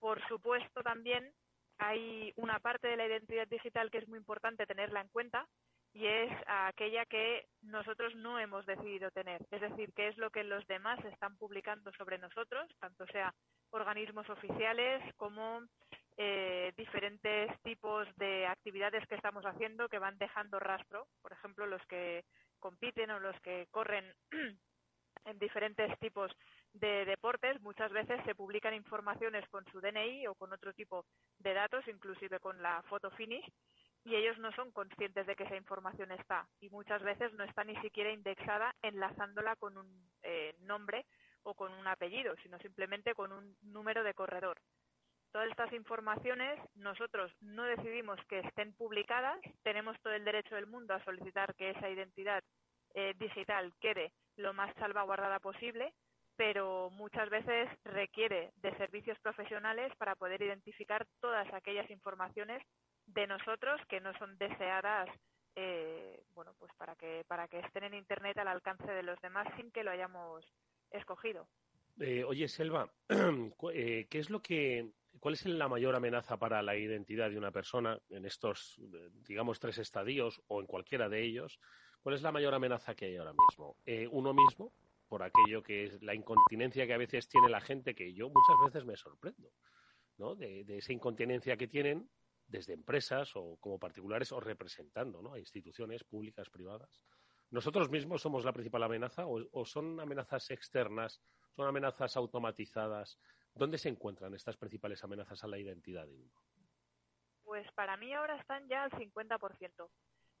[0.00, 1.32] Por supuesto, también
[1.78, 5.46] hay una parte de la identidad digital que es muy importante tenerla en cuenta
[5.92, 9.40] y es aquella que nosotros no hemos decidido tener.
[9.50, 13.32] Es decir, qué es lo que los demás están publicando sobre nosotros, tanto sea
[13.70, 15.62] organismos oficiales como
[16.16, 21.84] eh, diferentes tipos de actividades que estamos haciendo que van dejando rastro, por ejemplo, los
[21.86, 22.24] que
[22.60, 24.14] compiten o los que corren
[25.24, 26.30] en diferentes tipos
[26.72, 31.04] de deportes, muchas veces se publican informaciones con su DNI o con otro tipo
[31.38, 33.46] de datos, inclusive con la foto finish,
[34.04, 37.64] y ellos no son conscientes de que esa información está y muchas veces no está
[37.64, 41.06] ni siquiera indexada enlazándola con un eh, nombre
[41.42, 44.60] o con un apellido, sino simplemente con un número de corredor.
[45.34, 50.94] Todas estas informaciones nosotros no decidimos que estén publicadas, tenemos todo el derecho del mundo
[50.94, 52.44] a solicitar que esa identidad
[52.94, 55.92] eh, digital quede lo más salvaguardada posible,
[56.36, 62.62] pero muchas veces requiere de servicios profesionales para poder identificar todas aquellas informaciones
[63.06, 65.10] de nosotros que no son deseadas
[65.56, 69.48] eh, bueno, pues para que, para que estén en Internet al alcance de los demás
[69.56, 70.44] sin que lo hayamos
[70.92, 71.48] escogido.
[71.98, 74.92] Eh, oye, Selva, eh, ¿qué es lo que,
[75.24, 78.78] cuál es la mayor amenaza para la identidad de una persona en estos,
[79.26, 81.58] digamos, tres estadios o en cualquiera de ellos?
[82.02, 83.78] ¿Cuál es la mayor amenaza que hay ahora mismo?
[84.10, 84.74] uno mismo,
[85.08, 88.56] por aquello que es la incontinencia que a veces tiene la gente, que yo muchas
[88.66, 89.50] veces me sorprendo,
[90.18, 90.34] ¿no?
[90.34, 92.06] De, de esa incontinencia que tienen
[92.46, 95.32] desde empresas o como particulares o representando ¿no?
[95.32, 97.02] a instituciones públicas, privadas.
[97.50, 101.22] ¿Nosotros mismos somos la principal amenaza o, son amenazas externas,
[101.56, 103.18] son amenazas automatizadas?
[103.54, 106.30] ¿Dónde se encuentran estas principales amenazas a la identidad de uno?
[107.44, 109.88] Pues para mí ahora están ya al 50%.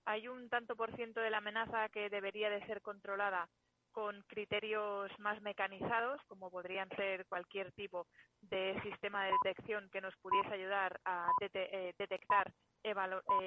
[0.06, 3.48] Hay un tanto por ciento de la amenaza que debería de ser controlada
[3.92, 8.08] con criterios más mecanizados, como podrían ser cualquier tipo
[8.40, 12.92] de sistema de detección que nos pudiese ayudar a eh, detectar, eh,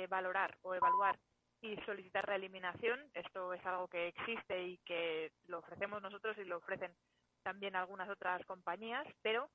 [0.08, 1.20] valorar o evaluar
[1.62, 3.00] y solicitar la eliminación.
[3.14, 6.94] Esto es algo que existe y que lo ofrecemos nosotros y lo ofrecen
[7.48, 9.50] también algunas otras compañías, pero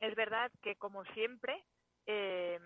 [0.00, 1.64] es verdad que como siempre
[2.04, 2.60] eh,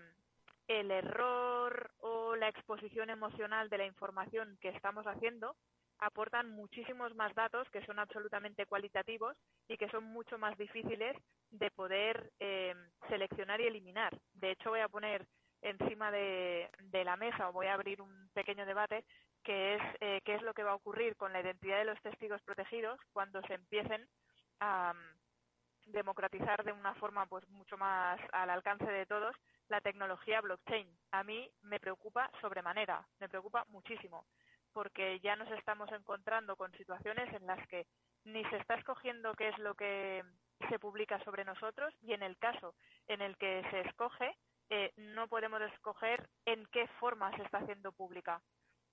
[0.67, 5.55] el error o la exposición emocional de la información que estamos haciendo
[5.99, 9.37] aportan muchísimos más datos que son absolutamente cualitativos
[9.69, 11.15] y que son mucho más difíciles
[11.49, 12.75] de poder eh,
[13.07, 14.11] seleccionar y eliminar.
[14.33, 15.25] De hecho, voy a poner
[15.61, 19.05] encima de, la mesa o voy a abrir un pequeño debate
[19.45, 22.01] que es eh, qué es lo que va a ocurrir con la identidad de los
[22.01, 24.05] testigos protegidos cuando se empiecen
[24.63, 24.93] a
[25.87, 29.35] democratizar de una forma pues mucho más al alcance de todos
[29.67, 30.87] la tecnología blockchain.
[31.11, 34.25] A mí me preocupa sobremanera, me preocupa muchísimo
[34.71, 37.85] porque ya nos estamos encontrando con situaciones en las que
[38.23, 40.23] ni se está escogiendo qué es lo que
[40.69, 42.73] se publica sobre nosotros y en el caso
[43.07, 44.35] en el que se escoge
[44.69, 48.41] eh, no podemos escoger en qué forma se está haciendo pública.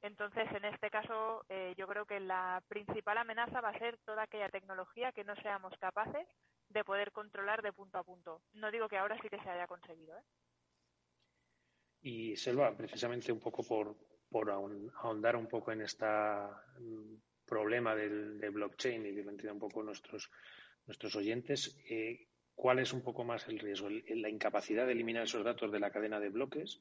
[0.02, 4.22] Entonces, en este caso, eh, yo creo que la principal amenaza va a ser toda
[4.22, 6.26] aquella tecnología que no seamos capaces
[6.70, 8.42] de poder controlar de punto a punto.
[8.54, 10.16] No digo que ahora sí que se haya conseguido.
[10.16, 10.22] ¿eh?
[12.02, 13.94] Y Selva, precisamente un poco por,
[14.30, 16.06] por ahondar un poco en este
[17.44, 20.30] problema del, de blockchain y que lo entiendan un poco nuestros,
[20.86, 23.88] nuestros oyentes, eh, ¿cuál es un poco más el riesgo?
[23.90, 26.80] ¿La incapacidad de eliminar esos datos de la cadena de bloques?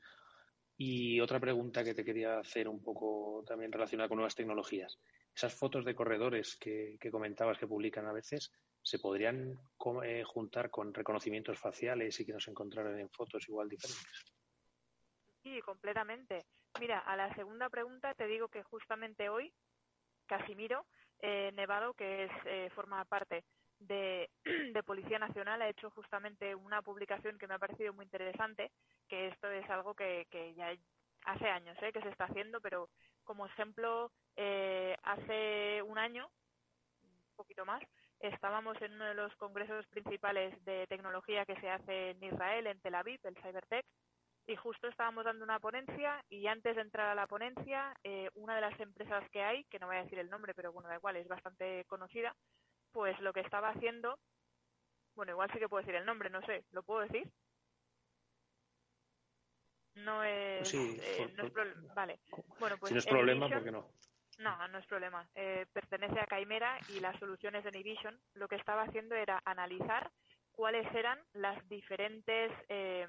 [0.82, 4.98] Y otra pregunta que te quería hacer un poco también relacionada con nuevas tecnologías.
[5.36, 8.50] Esas fotos de corredores que, comentabas que publican a veces,
[8.82, 9.60] ¿se podrían
[10.06, 14.26] eh, juntar con reconocimientos faciales y que nos encontraran en fotos igual diferentes?
[15.44, 16.46] Sí, completamente.
[16.80, 19.52] Mira, a la segunda pregunta te digo que justamente hoy
[20.28, 20.86] Casimiro
[21.22, 23.44] eh, Nevado, que es, eh, forma parte
[23.80, 28.72] de, Policía Nacional, ha hecho justamente una publicación que me ha parecido muy interesante,
[29.08, 30.74] que esto es algo que, ya
[31.26, 32.89] hace años eh, que se está haciendo, pero
[33.24, 36.30] como ejemplo, eh, hace un año,
[37.04, 37.82] un poquito más,
[38.20, 42.80] estábamos en uno de los congresos principales de tecnología que se hace en Israel, en
[42.82, 43.86] Tel Aviv, el Cybertech,
[44.50, 48.56] y justo estábamos dando una ponencia y antes de entrar a la ponencia, eh, una
[48.56, 50.96] de las empresas que hay, que no voy a decir el nombre, pero bueno, da
[50.96, 52.36] igual, es bastante conocida,
[52.91, 54.19] pues lo que estaba haciendo,
[55.15, 57.30] bueno, igual sí que puedo decir el nombre, no sé, ¿lo puedo decir?
[59.95, 62.19] No es, eh, no es vale.
[62.60, 63.91] Bueno, pues si no es problema, ¿por qué no?
[64.38, 65.28] No, no es problema.
[65.36, 70.10] Eh, pertenece a Caimera y las soluciones de Nivision lo que estaba haciendo era analizar
[70.52, 73.08] cuáles eran las diferentes eh,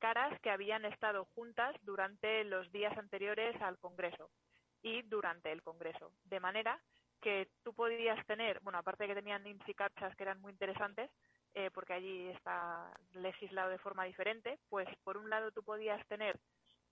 [0.00, 4.30] caras que habían estado juntas durante los días anteriores al Congreso
[4.82, 6.12] y durante el Congreso.
[6.24, 6.80] De manera
[7.24, 11.10] que tú podías tener, bueno, aparte de que tenían y CAPTCHAs que eran muy interesantes,
[11.54, 16.38] eh, porque allí está legislado de forma diferente, pues por un lado tú podías tener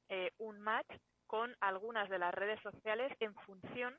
[0.09, 0.90] eh, un match
[1.27, 3.95] con algunas de las redes sociales en función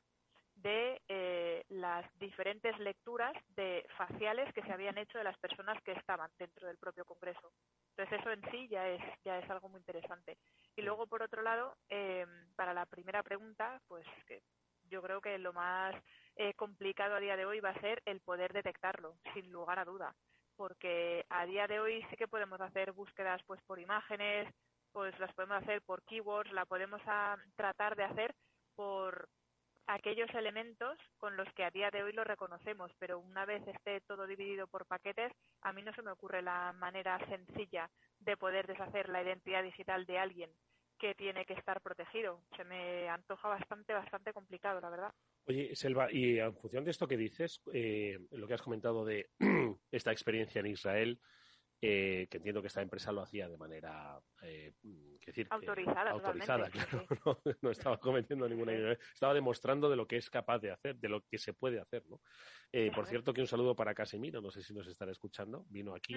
[0.56, 5.92] de eh, las diferentes lecturas de faciales que se habían hecho de las personas que
[5.92, 7.52] estaban dentro del propio Congreso.
[7.90, 10.36] Entonces eso en sí ya es, ya es algo muy interesante.
[10.74, 14.42] Y luego, por otro lado, eh, para la primera pregunta, pues que
[14.90, 15.94] yo creo que lo más
[16.36, 19.84] eh, complicado a día de hoy va a ser el poder detectarlo, sin lugar a
[19.84, 20.14] duda.
[20.56, 24.52] Porque a día de hoy sí que podemos hacer búsquedas pues por imágenes,
[24.92, 28.34] pues las podemos hacer por keywords, la podemos a, tratar de hacer
[28.76, 29.28] por
[29.86, 34.00] aquellos elementos con los que a día de hoy lo reconocemos, pero una vez esté
[34.02, 35.32] todo dividido por paquetes,
[35.62, 37.90] a mí no se me ocurre la manera sencilla
[38.20, 40.50] de poder deshacer la identidad digital de alguien
[41.04, 42.40] que tiene que estar protegido.
[42.56, 45.14] Se me antoja bastante, bastante complicado, la verdad.
[45.46, 49.28] Oye, Selva, y en función de esto que dices, eh, lo que has comentado de
[49.92, 51.20] esta experiencia en Israel,
[51.82, 54.72] eh, que entiendo que esta empresa lo hacía de manera eh,
[55.26, 57.06] decir, autorizada, autorizada claro,
[57.60, 61.20] no, estaba cometiendo ninguna estaba demostrando de lo que es capaz de hacer, de lo
[61.26, 62.22] que se puede hacer, ¿no?
[62.72, 65.94] Eh, por cierto, que un saludo para Casemiro, no sé si nos estará escuchando, vino
[65.94, 66.14] aquí.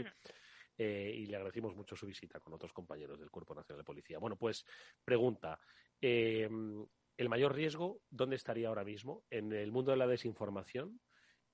[0.77, 4.19] Eh, y le agradecimos mucho su visita con otros compañeros del Cuerpo Nacional de Policía.
[4.19, 4.65] Bueno, pues
[5.03, 5.59] pregunta,
[5.99, 9.25] ¿el mayor riesgo dónde estaría ahora mismo?
[9.29, 10.99] ¿En el mundo de la desinformación?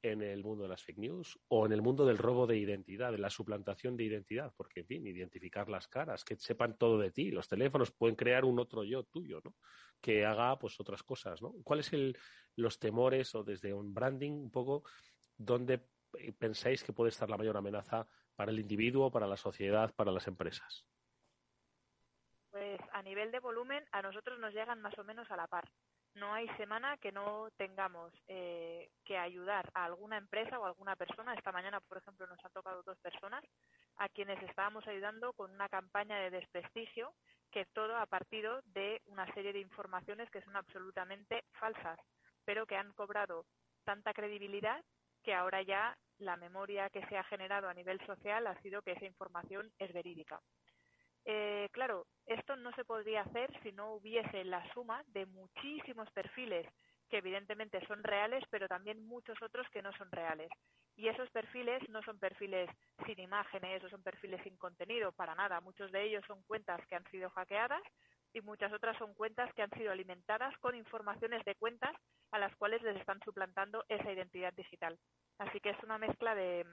[0.04, 3.12] en el mundo de las fake news o en el mundo del robo de identidad,
[3.14, 7.12] de la suplantación de identidad, porque, en fin, identificar las caras, que sepan todo de
[7.12, 7.32] ti.
[7.32, 9.56] Los teléfonos pueden crear un otro yo tuyo, ¿no?
[10.02, 11.54] Que haga, pues, otras cosas, ¿no?
[11.64, 12.14] ¿Cuáles son
[12.58, 14.84] los temores o desde un branding un poco
[15.38, 15.88] dónde
[16.38, 18.06] pensáis que puede estar la mayor amenaza
[18.36, 20.86] para el individuo, para la sociedad, para las empresas?
[22.52, 25.70] Pues a nivel de volumen, a nosotros nos llegan más o menos a la par
[26.16, 30.96] no hay semana que no tengamos eh, que ayudar a alguna empresa o a alguna
[30.96, 31.34] persona.
[31.34, 33.44] Esta mañana, por ejemplo, nos han tocado dos personas
[33.98, 37.14] a quienes estábamos ayudando con una campaña de desprestigio
[37.52, 42.00] que todo ha partido de una serie de informaciones que son absolutamente falsas,
[42.46, 43.46] pero que han cobrado
[43.84, 44.84] tanta credibilidad
[45.24, 48.93] que ahora ya la memoria que se ha generado a nivel social ha sido que
[48.93, 50.41] esa información es verídica.
[51.26, 56.68] Eh, claro, esto no se podría hacer si no hubiese la suma de muchísimos perfiles
[57.09, 60.49] que evidentemente son reales, pero también muchos otros que no son reales.
[60.95, 62.70] Y esos perfiles no son perfiles
[63.05, 65.61] sin imágenes o son perfiles sin contenido, para nada.
[65.61, 67.84] Muchos de ellos son cuentas que han sido hackeadas
[68.34, 71.95] y muchas otras son cuentas que han sido alimentadas con informaciones de cuentas
[72.32, 74.97] a las cuales les están suplantando esa identidad digital.
[75.38, 76.66] Así que es una mezcla de,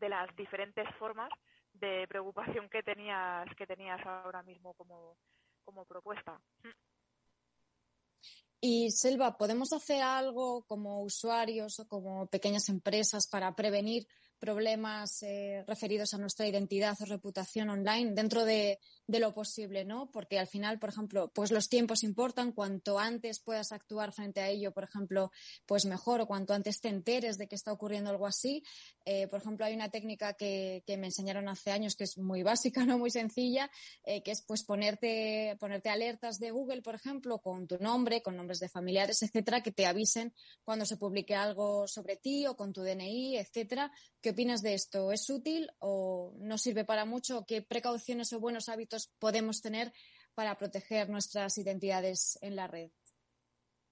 [0.00, 1.30] las diferentes formas
[1.72, 5.16] de preocupación que tenías que tenías ahora mismo como,
[5.64, 6.40] como propuesta.
[8.60, 14.06] Y Selva, ¿podemos hacer algo como usuarios o como pequeñas empresas para prevenir
[14.38, 18.78] problemas eh, referidos a nuestra identidad o reputación online dentro de,
[19.08, 20.10] de, lo posible, ¿no?
[20.12, 24.48] Porque al final, por ejemplo, pues los tiempos importan, cuanto antes puedas actuar frente a
[24.48, 25.32] ello, por ejemplo,
[25.66, 28.62] pues mejor, o cuanto antes te enteres de que está ocurriendo algo así.
[29.04, 32.42] Eh, por ejemplo, hay una técnica que, que, me enseñaron hace años que es muy
[32.42, 33.70] básica, no muy sencilla,
[34.04, 38.36] eh, que es pues ponerte, ponerte alertas de Google, por ejemplo, con tu nombre, con
[38.36, 40.32] nombres de familiares, etcétera, que te avisen
[40.64, 43.90] cuando se publique algo sobre ti o con tu DNI, etcétera,
[44.20, 45.12] ¿Qué opinas de esto?
[45.12, 47.44] ¿Es útil o no sirve para mucho?
[47.46, 49.92] ¿Qué precauciones o buenos hábitos podemos tener
[50.34, 52.90] para proteger nuestras identidades en la red?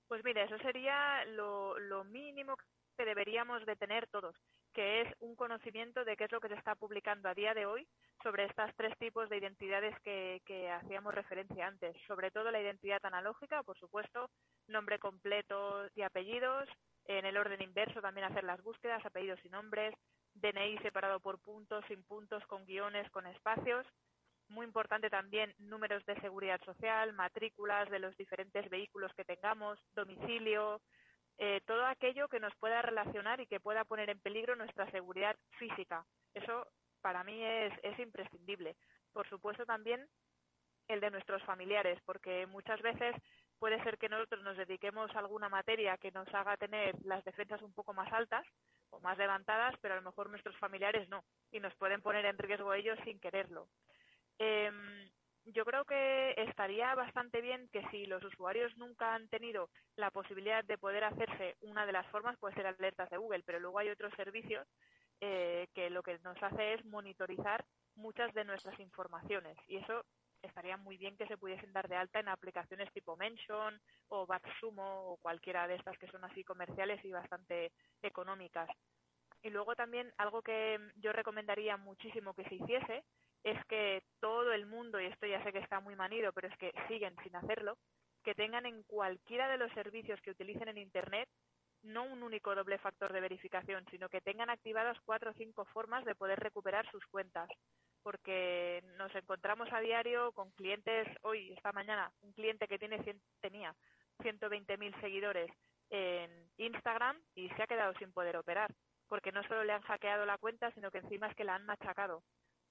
[0.09, 2.57] Pues mira, eso sería lo, mínimo
[2.97, 4.37] que deberíamos de tener todos,
[4.73, 7.67] que es un conocimiento de qué es lo que se está publicando a día de
[7.67, 7.87] hoy
[8.23, 11.97] sobre estos tres tipos de identidades que, que, hacíamos referencia antes.
[12.07, 14.31] Sobre todo la identidad analógica, por supuesto,
[14.69, 16.69] nombre completo y apellidos.
[17.07, 19.95] En el orden inverso también hacer las búsquedas, apellidos y nombres.
[20.35, 23.87] DNI separado por puntos, sin puntos, con guiones, con espacios.
[24.49, 30.81] Muy importante también números de seguridad social, matrículas de los diferentes vehículos que tengamos, domicilio,
[31.39, 35.37] eh, todo aquello que nos pueda relacionar y que pueda poner en peligro nuestra seguridad
[35.59, 36.05] física.
[36.33, 36.67] Eso
[37.03, 38.77] para mí es, es imprescindible.
[39.13, 40.07] Por supuesto también
[40.89, 43.15] el de nuestros familiares, porque muchas veces
[43.59, 47.63] puede ser que nosotros nos dediquemos a alguna materia que nos haga tener las defensas
[47.63, 48.47] un poco más altas
[48.91, 52.39] o más levantadas, pero a lo mejor nuestros familiares no, y nos pueden poner en
[52.39, 53.69] riesgo ellos sin quererlo.
[54.39, 55.09] Em,
[55.47, 60.65] yo creo que estaría bastante bien que si los usuarios nunca han tenido la posibilidad
[60.65, 63.89] de poder hacerse una de las formas, puede ser alertas de Google, pero luego hay
[63.89, 64.67] otros servicios
[65.21, 67.65] eh, que lo que nos hace es monitorizar
[67.95, 70.05] muchas de nuestras informaciones y eso
[70.43, 75.13] estaría muy bien que se pudiesen dar de alta en aplicaciones tipo Mention o Batsumo
[75.13, 77.73] o cualquiera de estas que son así comerciales y bastante
[78.03, 78.69] económicas.
[79.43, 83.05] Y luego también algo que yo recomendaría muchísimo que se hiciese
[83.47, 86.57] es que todo el mundo, y esto ya sé que está muy manido, pero es
[86.59, 87.79] que siguen sin hacerlo,
[88.25, 91.29] que tengan en cualquiera de los servicios que utilicen en Internet
[91.83, 96.05] no un único doble factor de verificación, sino que tengan activadas cuatro o cinco formas
[96.05, 97.49] de poder recuperar sus cuentas
[98.03, 103.01] porque nos encontramos a diario con clientes, hoy, esta mañana, un cliente que tiene,
[103.41, 103.75] tenía
[104.19, 105.51] 120.000 seguidores
[105.91, 108.75] en Instagram y se ha quedado sin poder operar,
[109.09, 111.67] porque no solo le han hackeado la cuenta, sino que encima es que la han
[111.67, 112.23] machacado.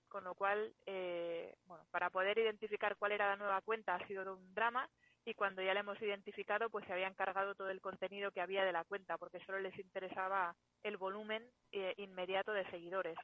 [0.07, 4.33] Con lo cual, eh, bueno, para poder identificar cuál era la nueva cuenta ha sido
[4.33, 4.89] un drama
[5.25, 8.63] y cuando ya la hemos identificado, pues se habían cargado todo el contenido que había
[8.63, 13.17] de la cuenta, porque solo les interesaba el volumen eh, inmediato de seguidores.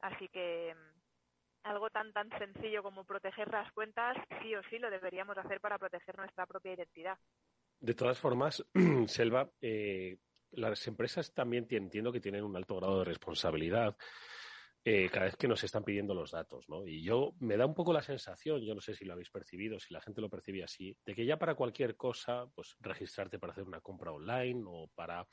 [0.00, 0.74] Así que
[1.62, 5.78] algo tan tan sencillo como proteger las cuentas, sí o sí lo deberíamos hacer para
[5.78, 7.18] proteger nuestra propia identidad.
[7.80, 8.64] De todas formas,
[9.06, 10.18] Selva, eh,
[10.52, 13.96] las empresas también entiendo que tienen un alto grado de responsabilidad
[14.88, 16.86] eh, cada vez que nos están pidiendo los datos, ¿no?
[16.86, 19.80] Y yo me da un poco la sensación, yo no sé si lo habéis percibido,
[19.80, 23.52] si la gente lo percibe así, de que ya para cualquier cosa, pues registrarte para
[23.52, 25.26] hacer una compra online o para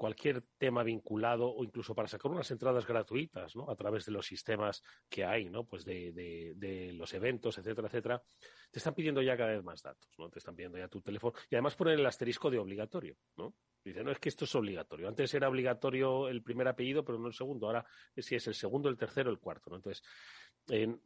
[0.00, 3.70] cualquier tema vinculado o incluso para sacar unas entradas gratuitas, ¿no?
[3.70, 5.64] A través de los sistemas que hay, ¿no?
[5.64, 8.22] Pues de, de, de, los eventos, etcétera, etcétera.
[8.70, 10.30] Te están pidiendo ya cada vez más datos, ¿no?
[10.30, 13.54] Te están pidiendo ya tu teléfono y además poner el asterisco de obligatorio, ¿no?
[13.84, 15.06] Dice, no, es que esto es obligatorio.
[15.06, 17.66] Antes era obligatorio el primer apellido, pero no el segundo.
[17.66, 17.84] Ahora
[18.16, 19.76] si es el segundo, el tercero, el cuarto, ¿no?
[19.76, 20.02] Entonces,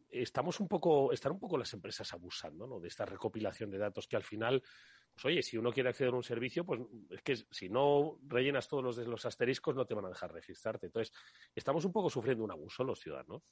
[0.08, 2.78] estamos un poco, están un poco las empresas abusando, ¿no?
[2.78, 4.62] De esta recopilación de datos que al final
[5.14, 8.68] pues oye, si uno quiere acceder a un servicio, pues es que si no rellenas
[8.68, 10.86] todos los los asteriscos no te van a dejar registrarte.
[10.86, 11.14] Entonces,
[11.54, 13.42] estamos un poco sufriendo un abuso los ciudadanos.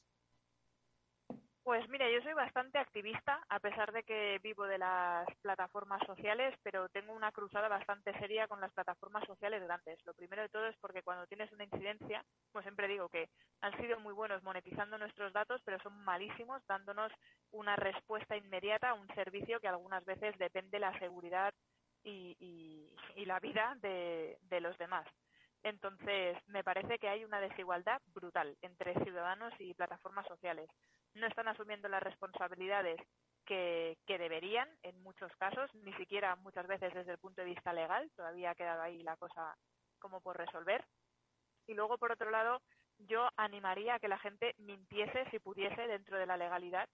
[1.64, 6.52] Pues mira, yo soy bastante activista, a pesar de que vivo de las plataformas sociales,
[6.64, 10.04] pero tengo una cruzada bastante seria con las plataformas sociales grandes.
[10.04, 13.28] Lo primero de todo es porque cuando tienes una incidencia, pues siempre digo que
[13.60, 17.12] han sido muy buenos monetizando nuestros datos, pero son malísimos dándonos
[17.52, 21.54] una respuesta inmediata a un servicio que algunas veces depende la seguridad
[22.02, 22.36] y,
[23.24, 25.06] la vida de los demás.
[25.62, 30.68] Entonces, me parece que hay una desigualdad brutal entre ciudadanos y plataformas sociales
[31.14, 33.00] no están asumiendo las responsabilidades
[33.44, 38.10] que, deberían en muchos casos, ni siquiera muchas veces desde el punto de vista legal,
[38.14, 39.56] todavía ha quedado ahí la cosa
[39.98, 40.84] como por resolver.
[41.66, 42.60] Y luego, por otro lado,
[42.98, 46.88] yo animaría a que la gente mintiese si pudiese dentro de la legalidad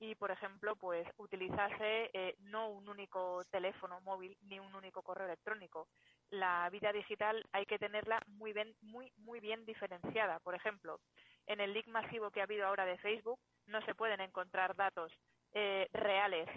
[0.00, 5.26] y, por ejemplo, pues utilizase eh, no un único teléfono móvil ni un único correo
[5.26, 5.88] electrónico.
[6.30, 10.40] La vida digital hay que tenerla muy bien, muy, muy bien diferenciada.
[10.40, 11.00] Por ejemplo,
[11.46, 15.12] en el leak masivo que ha habido ahora de Facebook, no se pueden encontrar datos
[15.52, 16.48] eh, reales,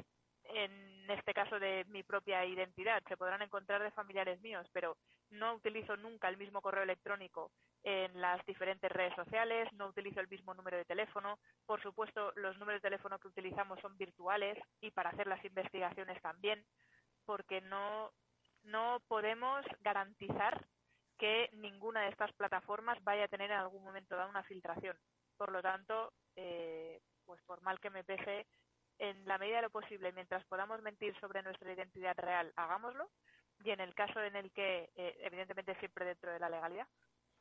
[0.43, 3.03] en este caso de mi propia identidad.
[3.07, 4.97] Se podrán encontrar de familiares míos, pero
[5.29, 7.51] no utilizo nunca el mismo correo electrónico
[7.83, 11.39] en las diferentes redes sociales, no utilizo el mismo número de teléfono.
[11.65, 16.21] Por supuesto, los números de teléfono que utilizamos son virtuales y para hacer las investigaciones
[16.21, 16.63] también,
[17.25, 18.11] porque no,
[18.63, 20.65] no podemos garantizar
[21.17, 24.97] que ninguna de estas plataformas vaya a tener en algún momento dado una filtración.
[25.37, 28.47] Por lo tanto, eh, pues por mal que me pese,
[28.99, 33.09] en la medida de lo posible, mientras podamos mentir sobre nuestra identidad real, hagámoslo.
[33.63, 36.87] Y en el caso en el que, eh, evidentemente siempre dentro de la legalidad,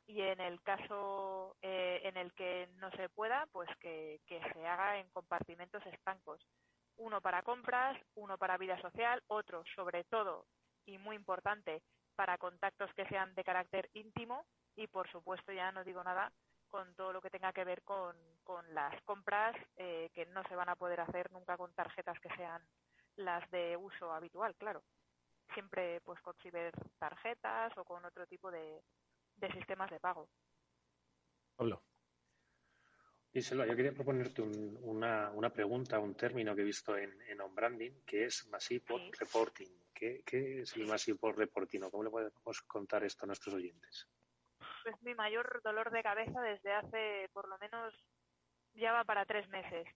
[0.07, 4.65] y en el caso eh, en el que no se pueda, pues que, que se
[4.65, 6.39] haga en compartimentos estancos.
[6.95, 10.45] Uno para compras, uno para vida social, otro, sobre todo,
[10.85, 11.83] y muy importante,
[12.15, 14.45] para contactos que sean de carácter íntimo
[14.75, 16.31] y, por supuesto, ya no digo nada
[16.69, 18.15] con todo lo que tenga que ver con,
[18.73, 22.61] las compras eh, que no se van a poder hacer nunca con tarjetas que sean
[23.17, 24.83] las de uso habitual, claro.
[25.53, 26.35] Siempre pues con
[26.97, 28.81] tarjetas o con otro tipo de,
[29.53, 30.29] sistemas de pago.
[31.55, 31.83] Pablo.
[33.33, 38.03] Díselo, yo quería proponerte una, una, pregunta, un término que he visto en, en OnBranding,
[38.05, 39.69] que es Massive Reporting.
[39.93, 44.07] ¿Qué, ¿Qué, es el Massive Reporting o cómo le podemos contar esto a nuestros oyentes?
[44.89, 47.93] Es mi mayor dolor de cabeza desde hace por lo menos
[48.73, 49.87] ya va para tres meses.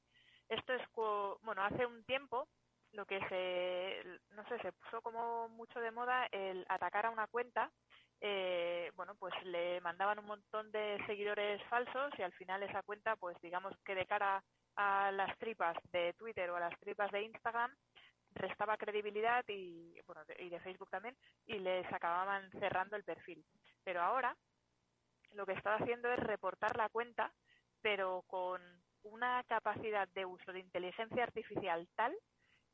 [0.49, 0.81] Esto es,
[1.41, 2.47] bueno, hace un tiempo
[2.93, 4.03] lo que se,
[4.35, 7.71] no sé, se puso como mucho de moda el atacar a una cuenta.
[8.19, 13.15] Eh, bueno, pues le mandaban un montón de seguidores falsos y al final esa cuenta,
[13.15, 14.43] pues digamos que de cara
[14.75, 17.73] a las tripas de Twitter o a las tripas de Instagram,
[18.33, 23.43] restaba credibilidad y, bueno, y de Facebook también, y les acababan cerrando el perfil.
[23.83, 24.35] Pero ahora
[25.33, 27.31] lo que está haciendo es reportar la cuenta,
[27.81, 28.61] pero con
[29.03, 32.15] una capacidad de uso de inteligencia artificial tal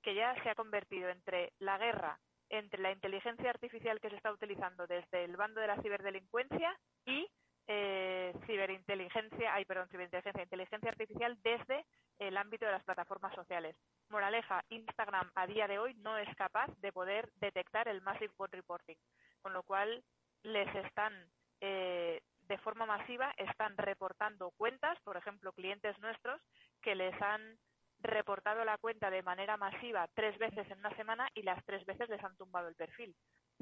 [0.02, 4.32] que ya se ha convertido entre la guerra entre la inteligencia artificial que se está
[4.32, 7.28] utilizando desde el bando de la ciberdelincuencia y
[7.68, 11.86] eh, ciberinteligencia, ay, perdón, ciberinteligencia, inteligencia artificial desde
[12.20, 13.76] el ámbito de las plataformas sociales.
[14.10, 18.54] Moraleja, Instagram a día de hoy no es capaz de poder detectar el Massive Bot
[18.54, 18.96] Reporting,
[19.42, 20.02] con lo cual
[20.44, 21.14] les están
[21.60, 26.42] eh, de forma masiva están reportando cuentas, por ejemplo, clientes nuestros
[26.82, 27.58] que les han
[28.00, 32.10] reportado la cuenta de manera masiva tres veces en una semana y las tres veces
[32.10, 33.16] les han tumbado el perfil,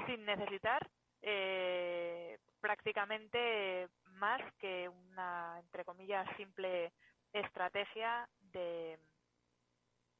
[0.06, 0.88] sin necesitar
[1.22, 6.92] eh, prácticamente más que una, entre comillas, simple
[7.34, 9.00] estrategia de,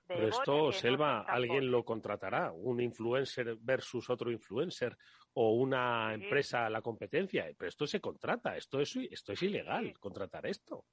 [0.08, 4.96] pero esto, Selva, alguien lo contratará, un influencer versus otro influencer
[5.34, 7.46] o una empresa a la competencia.
[7.58, 10.86] Pero esto se contrata, esto es, esto es ilegal, contratar esto.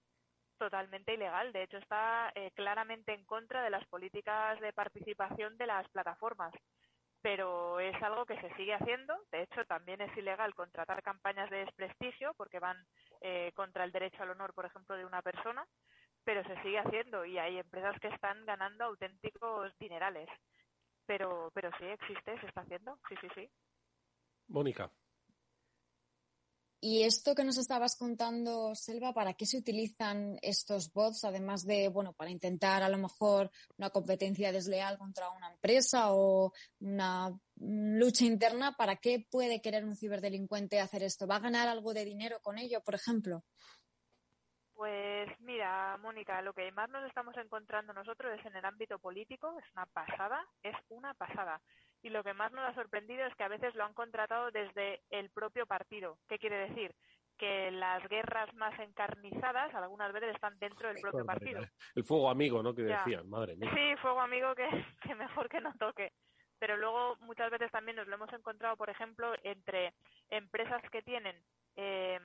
[0.58, 1.52] Totalmente ilegal.
[1.52, 6.54] De hecho, está eh, claramente en contra de las políticas de participación de las plataformas.
[7.20, 9.14] Pero es algo que se sigue haciendo.
[9.30, 12.76] De hecho, también es ilegal contratar campañas de desprestigio porque van
[13.20, 15.64] eh, contra el derecho al honor, por ejemplo, de una persona,
[16.24, 20.28] pero se sigue haciendo y hay empresas que están ganando auténticos dinerales.
[21.06, 23.50] Pero, pero sí existe, se está haciendo, sí, sí, sí.
[24.48, 24.90] Mónica.
[26.84, 31.24] Y esto que nos estabas contando, Selva, ¿para qué se utilizan estos bots?
[31.24, 36.52] Además de, bueno, para intentar a lo mejor una competencia desleal contra una empresa o
[36.80, 41.28] una lucha interna, ¿para qué puede querer un ciberdelincuente hacer esto?
[41.28, 43.44] ¿Va a ganar algo de dinero con ello, por ejemplo?
[44.82, 49.56] Pues mira, Mónica, lo que más nos estamos encontrando nosotros es en el ámbito político,
[49.56, 51.60] es una pasada, es una pasada.
[52.02, 55.00] Y lo que más nos ha sorprendido es que a veces lo han contratado desde
[55.10, 56.18] el propio partido.
[56.28, 56.92] ¿Qué quiere decir?
[57.38, 61.62] Que las guerras más encarnizadas algunas veces están dentro del propio partido.
[61.94, 62.74] El fuego amigo, ¿no?
[62.74, 63.70] Que decían, madre mía.
[63.72, 64.66] Sí, fuego amigo que,
[65.04, 66.12] que mejor que no toque
[66.58, 69.94] pero luego muchas veces también nos lo hemos encontrado, por ejemplo, entre
[70.30, 71.36] empresas que tienen
[71.74, 72.20] eh,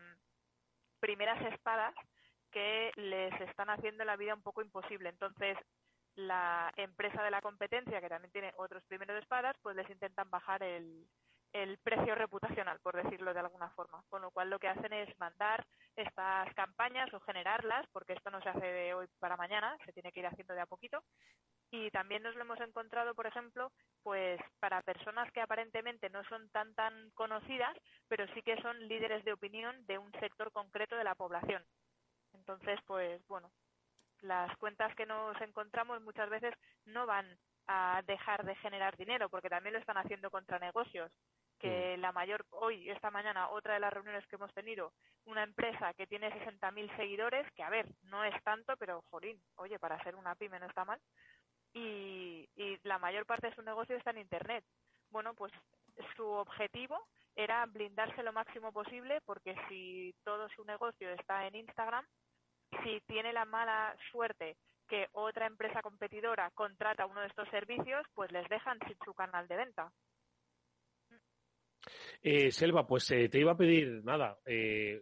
[0.99, 1.95] primeras espadas
[2.57, 5.09] que les están haciendo la vida un poco imposible.
[5.09, 5.55] Entonces,
[6.15, 10.63] la empresa de la competencia, que también tiene otros primeros espadas, pues les intentan bajar
[10.63, 11.05] el,
[11.53, 14.01] el precio reputacional, por decirlo de alguna forma.
[14.09, 18.41] Con lo cual lo que hacen es mandar estas campañas o generarlas, porque esto no
[18.41, 21.03] se hace de hoy para mañana, se tiene que ir haciendo de a poquito.
[21.69, 26.49] Y también nos lo hemos encontrado, por ejemplo, pues para personas que aparentemente no son
[26.49, 27.77] tan tan conocidas,
[28.07, 31.63] pero sí que son líderes de opinión de un sector concreto de la población.
[32.47, 33.51] Entonces, pues bueno,
[34.21, 36.53] las cuentas que nos encontramos muchas veces
[36.85, 37.37] no van
[37.67, 41.11] a dejar de generar dinero, porque también lo están haciendo contra negocios.
[41.59, 44.93] Que la mayor, hoy, esta mañana, otra de las reuniones que hemos tenido,
[45.25, 49.77] una empresa que tiene 60.000 seguidores, que a ver, no es tanto, pero jolín, oye,
[49.77, 51.01] para ser una pyme no está mal.
[51.73, 54.63] Y, y la mayor parte de su negocio está en Internet.
[55.09, 55.51] Bueno, pues
[56.15, 62.05] su objetivo era blindarse lo máximo posible, porque si todo su negocio está en Instagram,
[62.83, 64.57] si tiene la mala suerte
[64.87, 69.47] que otra empresa competidora contrata uno de estos servicios, pues les dejan sin su canal
[69.47, 69.91] de venta.
[72.21, 74.99] Eh, Selva, pues eh, te iba a pedir nada, eh,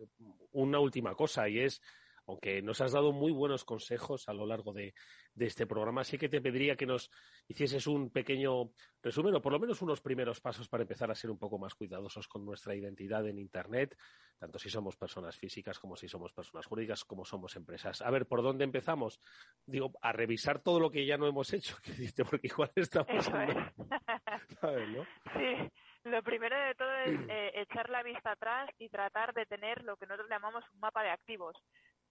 [0.51, 1.81] una última cosa y es,
[2.27, 4.93] aunque nos has dado muy buenos consejos a lo largo de,
[5.33, 7.11] de este programa, sí que te pediría que nos
[7.47, 8.71] hicieses un pequeño
[9.01, 11.75] resumen o por lo menos unos primeros pasos para empezar a ser un poco más
[11.75, 13.97] cuidadosos con nuestra identidad en Internet,
[14.37, 18.01] tanto si somos personas físicas como si somos personas jurídicas, como somos empresas.
[18.01, 19.19] A ver, ¿por dónde empezamos?
[19.65, 21.75] Digo, a revisar todo lo que ya no hemos hecho,
[22.29, 23.25] porque igual estamos...
[24.61, 25.03] ¿Sabes, no?
[25.33, 25.71] Sí.
[26.05, 29.97] Lo primero de todo es eh, echar la vista atrás y tratar de tener lo
[29.97, 31.57] que nosotros llamamos un mapa de activos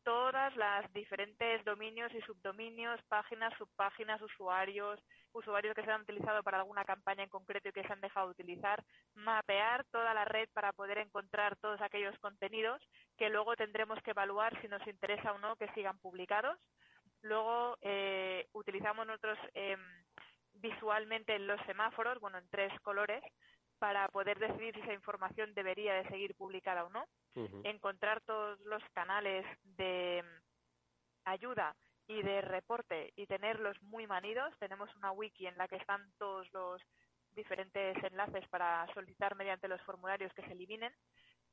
[0.05, 5.00] todas las diferentes dominios y subdominios, páginas, subpáginas, usuarios,
[5.32, 8.26] usuarios que se han utilizado para alguna campaña en concreto y que se han dejado
[8.28, 8.84] de utilizar,
[9.14, 12.80] mapear toda la red para poder encontrar todos aquellos contenidos
[13.16, 16.59] que luego tendremos que evaluar si nos interesa o no que sigan publicados.
[17.22, 19.76] Luego eh, utilizamos nosotros eh,
[20.52, 23.22] visualmente los semáforos, bueno, en tres colores,
[23.78, 27.07] para poder decidir si esa información debería de seguir publicada o no,
[27.64, 30.22] encontrar todos los canales de
[31.24, 31.74] ayuda
[32.07, 34.53] y de reporte y tenerlos muy manidos.
[34.59, 36.82] Tenemos una wiki en la que están todos los
[37.35, 40.93] diferentes enlaces para solicitar mediante los formularios que se eliminen.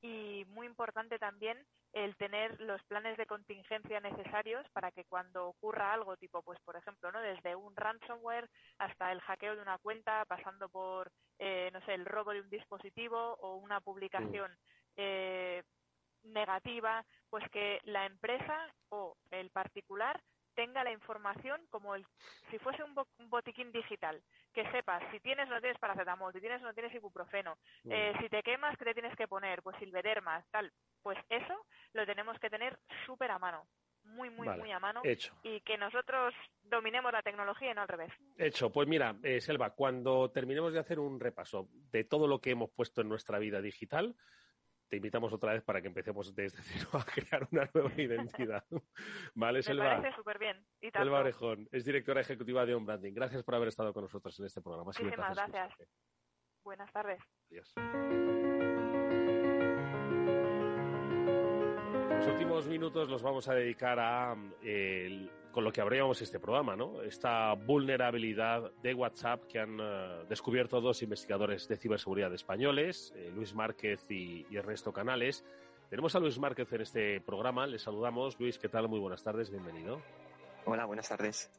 [0.04, 1.64] Y muy importante también
[1.94, 6.76] el tener los planes de contingencia necesarios para que cuando ocurra algo tipo pues por
[6.76, 11.82] ejemplo no desde un ransomware hasta el hackeo de una cuenta pasando por eh, no
[11.82, 14.52] sé el robo de un dispositivo o una publicación
[14.98, 15.64] eh,
[16.24, 20.22] negativa pues que la empresa o el particular
[20.54, 22.06] tenga la información como el,
[22.50, 22.94] si fuese un,
[23.30, 24.22] botiquín digital,
[24.54, 27.58] que sepas si tienes o no tienes paracetamol, si tienes o no tienes ibuprofeno,
[27.90, 29.62] eh, si te quemas, ¿qué te tienes que poner?
[29.62, 30.72] Pues silvedermas, tal.
[31.02, 33.66] Pues eso lo tenemos que tener súper a mano,
[34.04, 35.02] muy, muy, muy a mano.
[35.44, 36.34] Y que nosotros
[36.64, 38.12] dominemos la tecnología y no al revés.
[38.38, 38.72] Hecho.
[38.72, 42.72] Pues mira, eh, Selva, cuando terminemos de hacer un repaso de todo lo que hemos
[42.72, 44.16] puesto en nuestra vida digital,
[44.92, 48.66] te invitamos otra vez para que empecemos desde cero a crear una nueva identidad.
[49.34, 49.96] ¿Vale, Me Selva?
[49.96, 50.66] parece súper bien.
[50.92, 53.14] Selva Orejón es directora ejecutiva de On Branding.
[53.14, 54.88] Gracias por haber estado con nosotros en este programa.
[54.88, 55.74] Muchísimas gracias.
[56.66, 57.22] Buenas tardes.
[57.50, 57.74] Adiós.
[62.10, 66.76] Los últimos minutos los vamos a dedicar a el con lo que abríamos este programa,
[66.76, 67.02] ¿no?
[67.02, 73.54] Esta vulnerabilidad de WhatsApp que han eh, descubierto dos investigadores de ciberseguridad españoles, eh, Luis
[73.54, 75.46] Márquez y, y, Ernesto Canales.
[75.90, 78.40] Tenemos a Luis Márquez en este programa, le saludamos.
[78.40, 78.88] Luis, ¿qué tal?
[78.88, 80.02] Muy buenas tardes, bienvenido.
[80.66, 81.52] Hola, buenas tardes.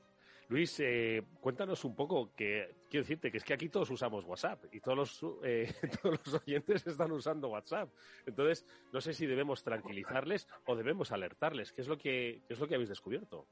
[0.53, 4.62] Luis, eh, cuéntanos un poco, que quiero decirte que es que aquí todos usamos WhatsApp
[4.70, 5.72] y todos los, eh,
[6.03, 7.88] todos los oyentes están usando WhatsApp.
[8.26, 11.72] Entonces, no sé si debemos tranquilizarles o debemos alertarles.
[11.72, 13.47] ¿Qué es lo que, qué es lo que habéis descubierto?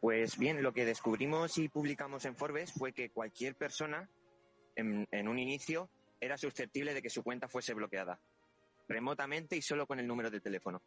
[0.00, 4.08] Pues bien, lo que descubrimos y publicamos en Forbes fue que cualquier persona,
[4.76, 5.90] en, un inicio,
[6.20, 8.20] era susceptible de que su cuenta fuese bloqueada,
[8.86, 10.80] remotamente y solo con el número de teléfono.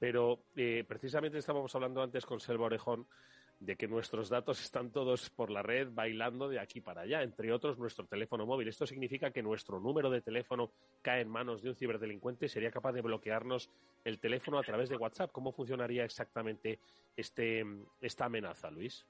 [0.00, 3.06] Pero eh, precisamente estábamos hablando antes con Selva Orejón
[3.60, 7.52] de que nuestros datos están todos por la red bailando de aquí para allá, entre
[7.52, 8.68] otros nuestro teléfono móvil.
[8.68, 10.70] Esto significa que nuestro número de teléfono
[11.02, 13.68] cae en manos de un ciberdelincuente y sería capaz de bloquearnos
[14.04, 15.32] el teléfono a través de WhatsApp.
[15.32, 16.78] ¿Cómo funcionaría exactamente
[17.16, 17.64] este,
[18.00, 19.04] esta amenaza, Luis?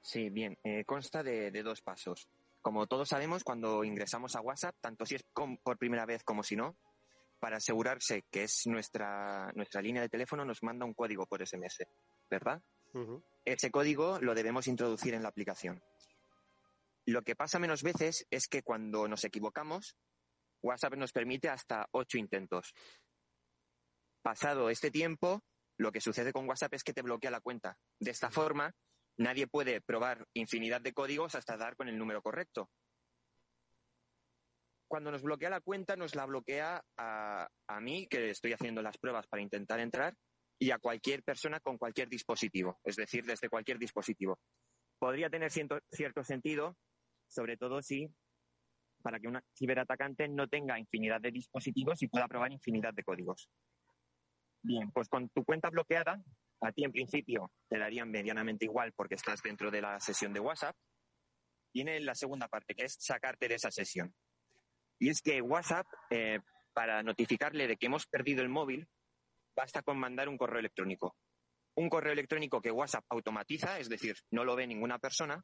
[0.00, 2.28] Sí, bien, eh, consta de, de, dos pasos.
[2.60, 6.42] Como todos sabemos, cuando ingresamos a WhatsApp, tanto si es con, por primera vez como
[6.42, 6.76] si no,
[7.38, 11.84] para asegurarse que es nuestra, nuestra línea de teléfono, nos manda un código por SMS,
[12.30, 12.62] ¿verdad?
[13.44, 15.82] Ese código lo debemos introducir en la aplicación.
[17.04, 19.96] Lo que pasa menos veces es que cuando nos equivocamos,
[20.62, 22.72] WhatsApp nos permite hasta ocho intentos.
[24.22, 25.42] Pasado este tiempo,
[25.76, 27.76] lo que sucede con WhatsApp es que te bloquea la cuenta.
[27.98, 28.72] De esta forma,
[29.16, 32.70] nadie puede probar infinidad de códigos hasta dar con el número correcto
[34.92, 38.98] cuando nos bloquea la cuenta, nos la bloquea a, a, mí, que estoy haciendo las
[38.98, 40.14] pruebas para intentar entrar,
[40.62, 44.38] y a cualquier persona con cualquier dispositivo, es decir, desde cualquier dispositivo.
[44.96, 46.76] Podría tener cierto, sentido,
[47.26, 48.08] sobre todo si
[49.02, 53.50] para que un ciberatacante no tenga infinidad de dispositivos y pueda probar infinidad de códigos.
[54.62, 56.22] Bien, pues con tu cuenta bloqueada,
[56.60, 60.38] a ti en principio te darían medianamente igual porque estás dentro de la sesión de
[60.38, 60.76] WhatsApp.
[61.74, 64.14] Viene la segunda parte, que es sacarte de esa sesión.
[65.00, 66.38] Y es que WhatsApp, eh,
[66.72, 68.86] para notificarle de que hemos perdido el móvil,
[69.56, 71.16] basta con mandar un correo electrónico.
[71.76, 75.42] Un correo electrónico que WhatsApp automatiza, es decir, no lo ve ninguna persona.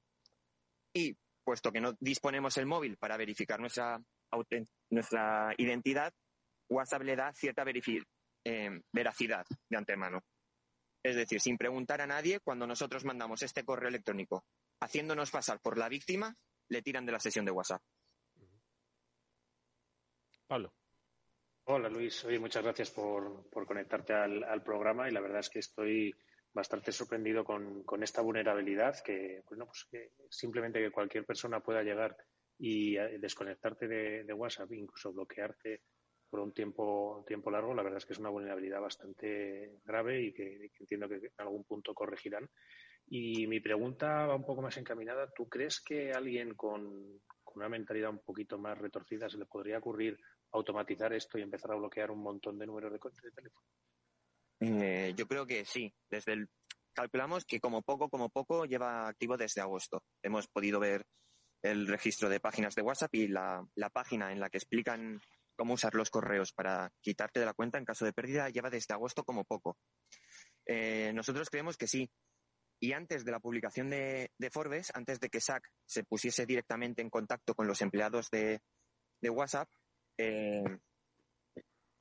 [0.93, 3.99] Y puesto que no disponemos el móvil para verificar nuestra,
[4.91, 6.13] nuestra identidad,
[6.69, 7.65] WhatsApp le da cierta
[8.45, 10.21] eh, veracidad de antemano.
[11.03, 14.45] Es decir, sin preguntar a nadie, cuando nosotros mandamos este correo electrónico
[14.81, 16.35] haciéndonos pasar por la víctima,
[16.69, 17.83] le tiran de la sesión de WhatsApp.
[20.47, 20.73] Pablo.
[21.71, 25.51] Hola Luis, oye, muchas gracias por, por conectarte al, al, programa y la verdad es
[25.51, 26.15] que estoy
[26.51, 31.83] bastante sorprendido con, con esta vulnerabilidad que, bueno, pues que simplemente que cualquier persona pueda
[31.83, 32.17] llegar
[32.59, 35.83] y desconectarte de, de, WhatsApp, incluso bloquearte
[36.31, 40.33] por un tiempo, tiempo largo, la verdad es que es una vulnerabilidad bastante grave y
[40.33, 42.49] que, que entiendo que en algún punto corregirán.
[43.09, 45.31] Y mi pregunta va un poco más encaminada.
[45.37, 49.77] ¿Tú crees que alguien con, con una mentalidad un poquito más retorcida se le podría
[49.77, 50.19] ocurrir
[50.53, 53.67] automatizar esto y empezar a bloquear un montón de números de, teléfono?
[54.61, 55.93] Eh, yo creo que sí.
[56.11, 56.49] Desde el,
[56.95, 60.03] calculamos que como poco, como poco lleva activo desde agosto.
[60.23, 61.07] Hemos podido ver
[61.63, 65.21] el registro de páginas de WhatsApp y la, página en la que explican
[65.57, 68.95] cómo usar los correos para quitarte de la cuenta en caso de pérdida lleva desde
[68.95, 69.77] agosto como poco.
[70.67, 72.11] Eh, nosotros creemos que sí.
[72.81, 77.11] Y antes de la publicación de, Forbes, antes de que SAC se pusiese directamente en
[77.11, 78.61] contacto con los empleados de
[79.31, 79.69] WhatsApp,
[80.19, 80.65] eh,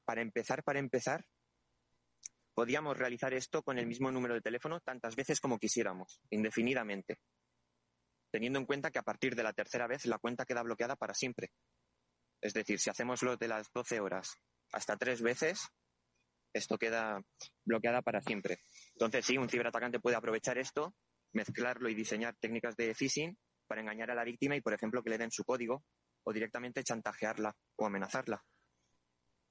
[0.03, 1.25] para empezar, para empezar,
[2.53, 7.19] podíamos realizar esto con el mismo número de teléfono tantas veces como quisiéramos, indefinidamente,
[8.31, 11.13] teniendo en cuenta que a partir de la tercera vez la cuenta queda bloqueada para
[11.13, 11.51] siempre.
[12.41, 14.35] Es decir, si hacemos lo de las 12 horas
[14.71, 15.67] hasta tres veces,
[16.53, 17.21] esto queda
[17.65, 18.57] bloqueada para siempre.
[18.93, 20.95] Entonces, sí, un ciberatacante puede aprovechar esto,
[21.33, 23.37] mezclarlo y diseñar técnicas de phishing
[23.67, 25.83] para engañar a la víctima y, por ejemplo, que le den su código
[26.27, 28.43] o directamente chantajearla o amenazarla.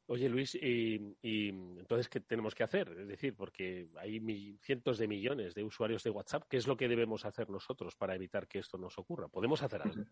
[0.08, 2.88] Oye, Luis, y, y, entonces, ¿qué tenemos que hacer?
[3.00, 6.44] Es decir, porque hay mi, cientos de millones de usuarios de WhatsApp.
[6.48, 9.26] ¿Qué es lo que debemos hacer nosotros para evitar que esto nos ocurra?
[9.28, 10.04] ¿Podemos hacer algo?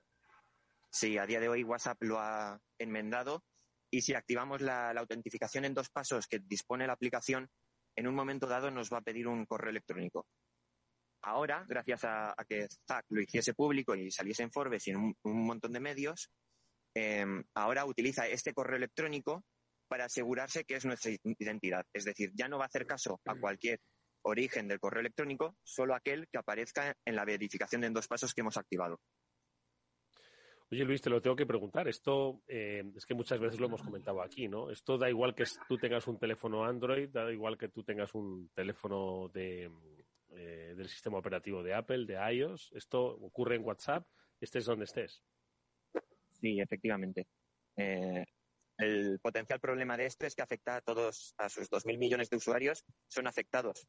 [0.90, 3.44] Sí, a día de hoy WhatsApp lo ha enmendado
[3.90, 7.50] y si activamos la, la autentificación en dos pasos que dispone la aplicación,
[7.94, 10.26] en un momento dado nos va a pedir un correo electrónico.
[11.26, 14.96] Ahora, gracias a, a que ZAC lo hiciese público y saliese en Forbes y en
[14.96, 16.30] un, un montón de medios,
[16.94, 19.44] eh, ahora utiliza este correo electrónico
[19.88, 21.84] para asegurarse que es nuestra identidad.
[21.92, 23.80] Es decir, ya no va a hacer caso a cualquier
[24.22, 28.32] origen del correo electrónico, solo aquel que aparezca en la verificación de en dos pasos
[28.32, 28.98] que hemos activado.
[30.70, 31.86] Oye, Luis, te lo tengo que preguntar.
[31.88, 34.70] Esto eh, es que muchas veces lo hemos comentado aquí, ¿no?
[34.70, 38.50] Esto da igual que tú tengas un teléfono Android, da igual que tú tengas un
[38.54, 39.70] teléfono de,
[40.30, 42.72] eh, del sistema operativo de Apple, de iOS.
[42.74, 44.06] Esto ocurre en WhatsApp,
[44.40, 45.22] estés donde estés.
[46.44, 47.26] Sí, efectivamente.
[47.74, 48.22] Eh,
[48.76, 52.36] el potencial problema de esto es que afecta a todos, a sus 2.000 millones de
[52.36, 53.88] usuarios, son afectados.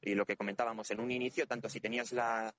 [0.00, 2.54] Y lo que comentábamos en un inicio, tanto si tenías la,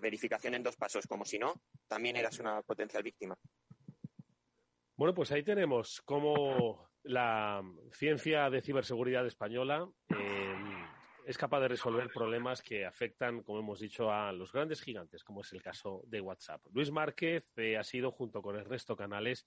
[0.00, 3.36] verificación en dos pasos como si no, también eras una potencial víctima.
[4.96, 7.62] Bueno, pues ahí tenemos cómo la
[7.92, 10.83] ciencia de ciberseguridad española eh,
[11.26, 15.40] es capaz de resolver problemas que afectan, como hemos dicho, a los grandes gigantes, como
[15.40, 16.62] es el caso de WhatsApp.
[16.72, 19.46] Luis Márquez eh, ha sido, junto con el resto Canales,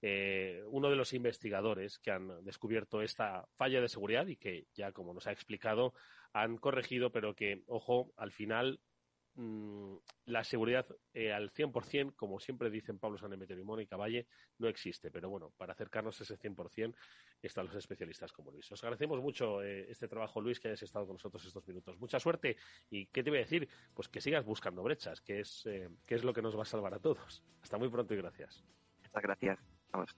[0.00, 4.92] eh, uno de los investigadores que han descubierto esta falla de seguridad y que ya,
[4.92, 5.94] como nos ha explicado,
[6.32, 8.80] han corregido, pero que, ojo, al final
[9.38, 14.26] mm, la seguridad eh, al 100%, como siempre dicen Pablo Sanemeterio y Mónica Valle,
[14.58, 15.10] no existe.
[15.10, 16.94] Pero bueno, para acercarnos a ese 100%
[17.40, 18.70] están los especialistas como Luis.
[18.70, 21.98] Os agradecemos mucho eh, este trabajo, Luis, que hayas estado con nosotros estos minutos.
[21.98, 22.56] Mucha suerte.
[22.90, 23.68] ¿Y qué te voy a decir?
[23.94, 26.94] Pues que sigas buscando brechas, que es, que es lo que nos va a salvar
[26.94, 27.42] a todos.
[27.62, 28.64] Hasta muy pronto y gracias.
[29.02, 29.58] Muchas gracias.
[29.90, 30.14] Vamos.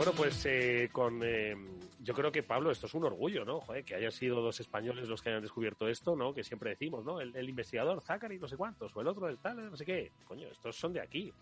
[0.00, 1.54] Bueno, pues eh, con eh,
[2.02, 3.60] yo creo que Pablo, esto es un orgullo, ¿no?
[3.60, 6.32] Joder, que hayan sido dos españoles los que hayan descubierto esto, ¿no?
[6.32, 7.20] Que siempre decimos, ¿no?
[7.20, 10.12] El, investigador, Zachary, no sé cuántos, o el otro, el tal, no sé qué.
[10.24, 11.32] Coño, estos son de aquí.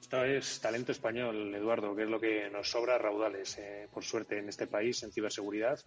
[0.00, 4.38] Esto es talento español, Eduardo, que es lo que nos sobra raudales, eh, por suerte,
[4.38, 5.78] en este país, en ciberseguridad,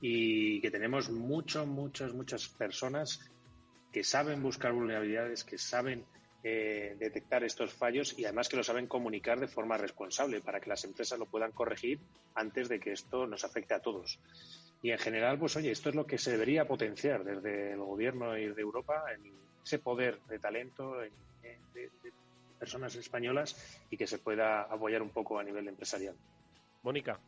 [0.00, 3.20] y que tenemos muchas, muchas, muchas personas
[3.92, 6.04] que saben buscar vulnerabilidades, que saben
[6.46, 10.68] eh, detectar estos fallos y además que lo saben comunicar de forma responsable para que
[10.68, 12.00] las empresas lo puedan corregir
[12.34, 14.20] antes de que esto nos afecte a todos.
[14.82, 18.36] Y en general, pues oye, esto es lo que se debería potenciar desde el gobierno
[18.36, 19.04] y de Europa,
[19.64, 21.10] ese poder de talento de,
[21.72, 22.12] de
[22.58, 23.56] personas españolas
[23.90, 26.14] y que se pueda apoyar un poco a nivel empresarial.
[26.82, 27.18] Mónica.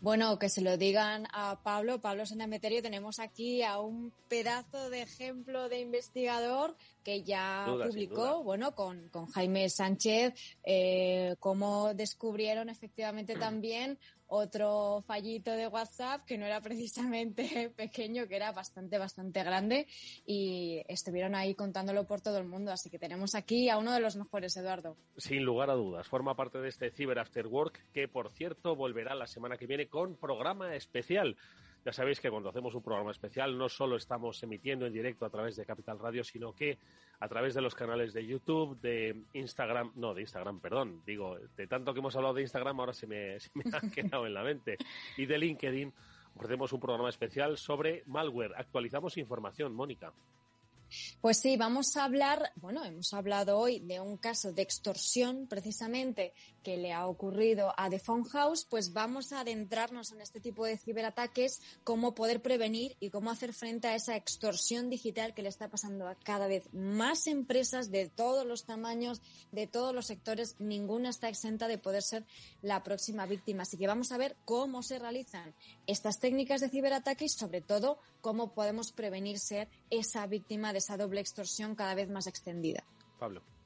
[0.00, 5.02] Bueno, que se lo digan a Pablo, Pablo Senameterio, tenemos aquí a un pedazo de
[5.02, 10.34] ejemplo de investigador que ya publicó, bueno, con, con, Jaime Sánchez,
[10.64, 18.36] eh, cómo descubrieron efectivamente también otro fallito de WhatsApp que no era precisamente pequeño, que
[18.36, 19.86] era bastante, bastante grande
[20.26, 22.70] y estuvieron ahí contándolo por todo el mundo.
[22.70, 24.96] Así que tenemos aquí a uno de los mejores, Eduardo.
[25.16, 29.14] Sin lugar a dudas, forma parte de este Cyber After Work que, por cierto, volverá
[29.14, 31.36] la semana que viene con programa especial.
[31.84, 35.30] Ya sabéis que cuando hacemos un programa especial no solo estamos emitiendo en directo a
[35.30, 36.78] través de Capital Radio, sino que
[37.20, 41.66] a través de los canales de YouTube, de Instagram, no, de Instagram, perdón, digo, de
[41.66, 43.36] tanto que hemos hablado de Instagram ahora se me,
[43.72, 44.76] ha quedado en la mente,
[45.16, 45.92] y de LinkedIn
[46.34, 48.54] ofrecemos un programa especial sobre malware.
[48.56, 50.12] Actualizamos información, Mónica.
[51.20, 56.32] Pues sí, vamos a hablar, bueno, hemos hablado hoy de un caso de extorsión precisamente
[56.62, 60.64] que le ha ocurrido a The Phone House, pues vamos a adentrarnos en este tipo
[60.64, 65.48] de ciberataques, cómo poder prevenir y cómo hacer frente a esa extorsión digital que le
[65.48, 70.56] está pasando a cada vez más empresas de todos los tamaños, de todos los sectores.
[70.58, 72.24] Ninguna está exenta de poder ser
[72.62, 73.62] la próxima víctima.
[73.62, 75.54] Así que vamos a ver cómo se realizan
[75.86, 80.96] estas técnicas de ciberataque y sobre todo cómo podemos prevenir ser esa víctima de esa
[80.96, 82.84] doble extorsión cada vez más extendida.
[83.18, 83.57] Pablo.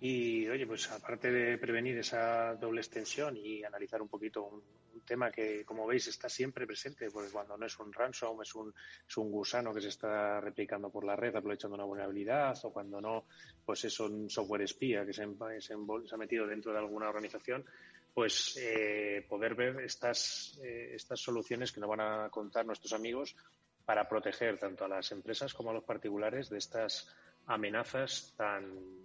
[0.00, 4.62] Y oye, pues aparte de prevenir esa doble extensión y analizar un poquito un,
[5.04, 8.74] tema que, como veis, está siempre presente, porque cuando no es un ransom, es un,
[9.06, 13.02] es un gusano que se está replicando por la red aprovechando una vulnerabilidad, o cuando
[13.02, 13.26] no,
[13.66, 15.28] pues es un software espía que se,
[15.60, 17.66] se, ha metido dentro de alguna organización,
[18.14, 23.36] pues eh, poder ver estas, eh, estas soluciones que nos van a contar nuestros amigos
[23.84, 27.14] para proteger tanto a las empresas como a los particulares de estas
[27.46, 29.03] amenazas tan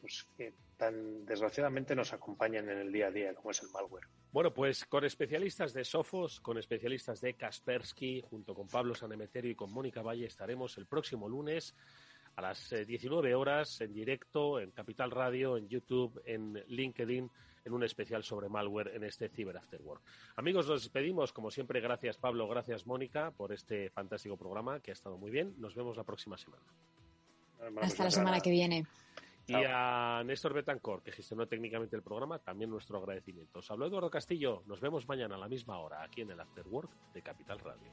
[0.00, 4.06] pues, que tan desgraciadamente nos acompañan en el día a día, como es el malware.
[4.30, 9.54] Bueno, pues con especialistas de Sofos, con especialistas de Kaspersky, junto con Pablo Sanemeterio y
[9.54, 11.74] con Mónica Valle, estaremos el próximo lunes
[12.36, 17.28] a las 19 eh, horas en directo en Capital Radio, en YouTube, en LinkedIn,
[17.64, 20.02] en un especial sobre malware en este Cyber After Work.
[20.36, 21.32] Amigos, nos despedimos.
[21.32, 25.54] Como siempre, gracias Pablo, gracias Mónica por este fantástico programa que ha estado muy bien.
[25.58, 26.62] Nos vemos la próxima semana.
[27.80, 28.86] Hasta la semana que viene.
[29.48, 33.60] Y a Néstor Betancor, que gestionó técnicamente el programa, también nuestro agradecimiento.
[33.60, 34.62] Os habló Eduardo Castillo.
[34.66, 37.88] Nos vemos mañana a la misma hora aquí en el After Work de Capital Radio.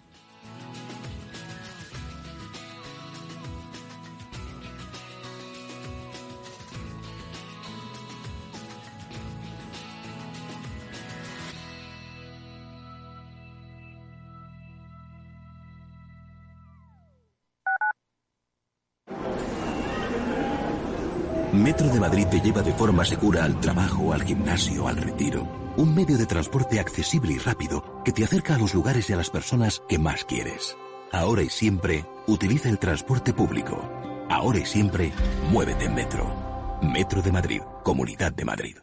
[21.66, 25.48] Metro de Madrid te lleva de forma segura al trabajo, al gimnasio, al retiro.
[25.78, 29.16] Un medio de transporte accesible y rápido que te acerca a los lugares y a
[29.16, 30.78] las personas que más quieres.
[31.12, 33.82] Ahora y siempre, utiliza el transporte público.
[34.30, 35.12] Ahora y siempre,
[35.50, 36.36] muévete en Metro.
[36.84, 38.78] Metro de Madrid, Comunidad de Madrid.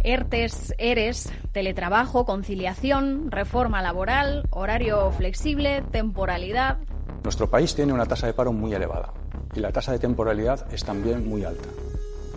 [0.00, 6.76] ERTES, ERES, teletrabajo, conciliación, reforma laboral, horario flexible, temporalidad.
[7.22, 9.14] Nuestro país tiene una tasa de paro muy elevada
[9.54, 11.68] y la tasa de temporalidad es también muy alta.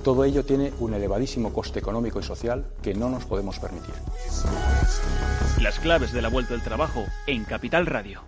[0.03, 3.93] Todo ello tiene un elevadísimo coste económico y social que no nos podemos permitir.
[5.61, 8.21] Las claves de la vuelta al trabajo en Capital Radio.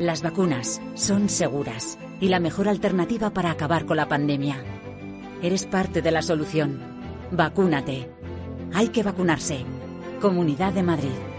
[0.00, 4.56] Las vacunas son seguras y la mejor alternativa para acabar con la pandemia.
[5.42, 6.80] Eres parte de la solución.
[7.30, 8.10] Vacúnate.
[8.74, 9.64] Hay que vacunarse.
[10.20, 11.35] Comunidad de Madrid.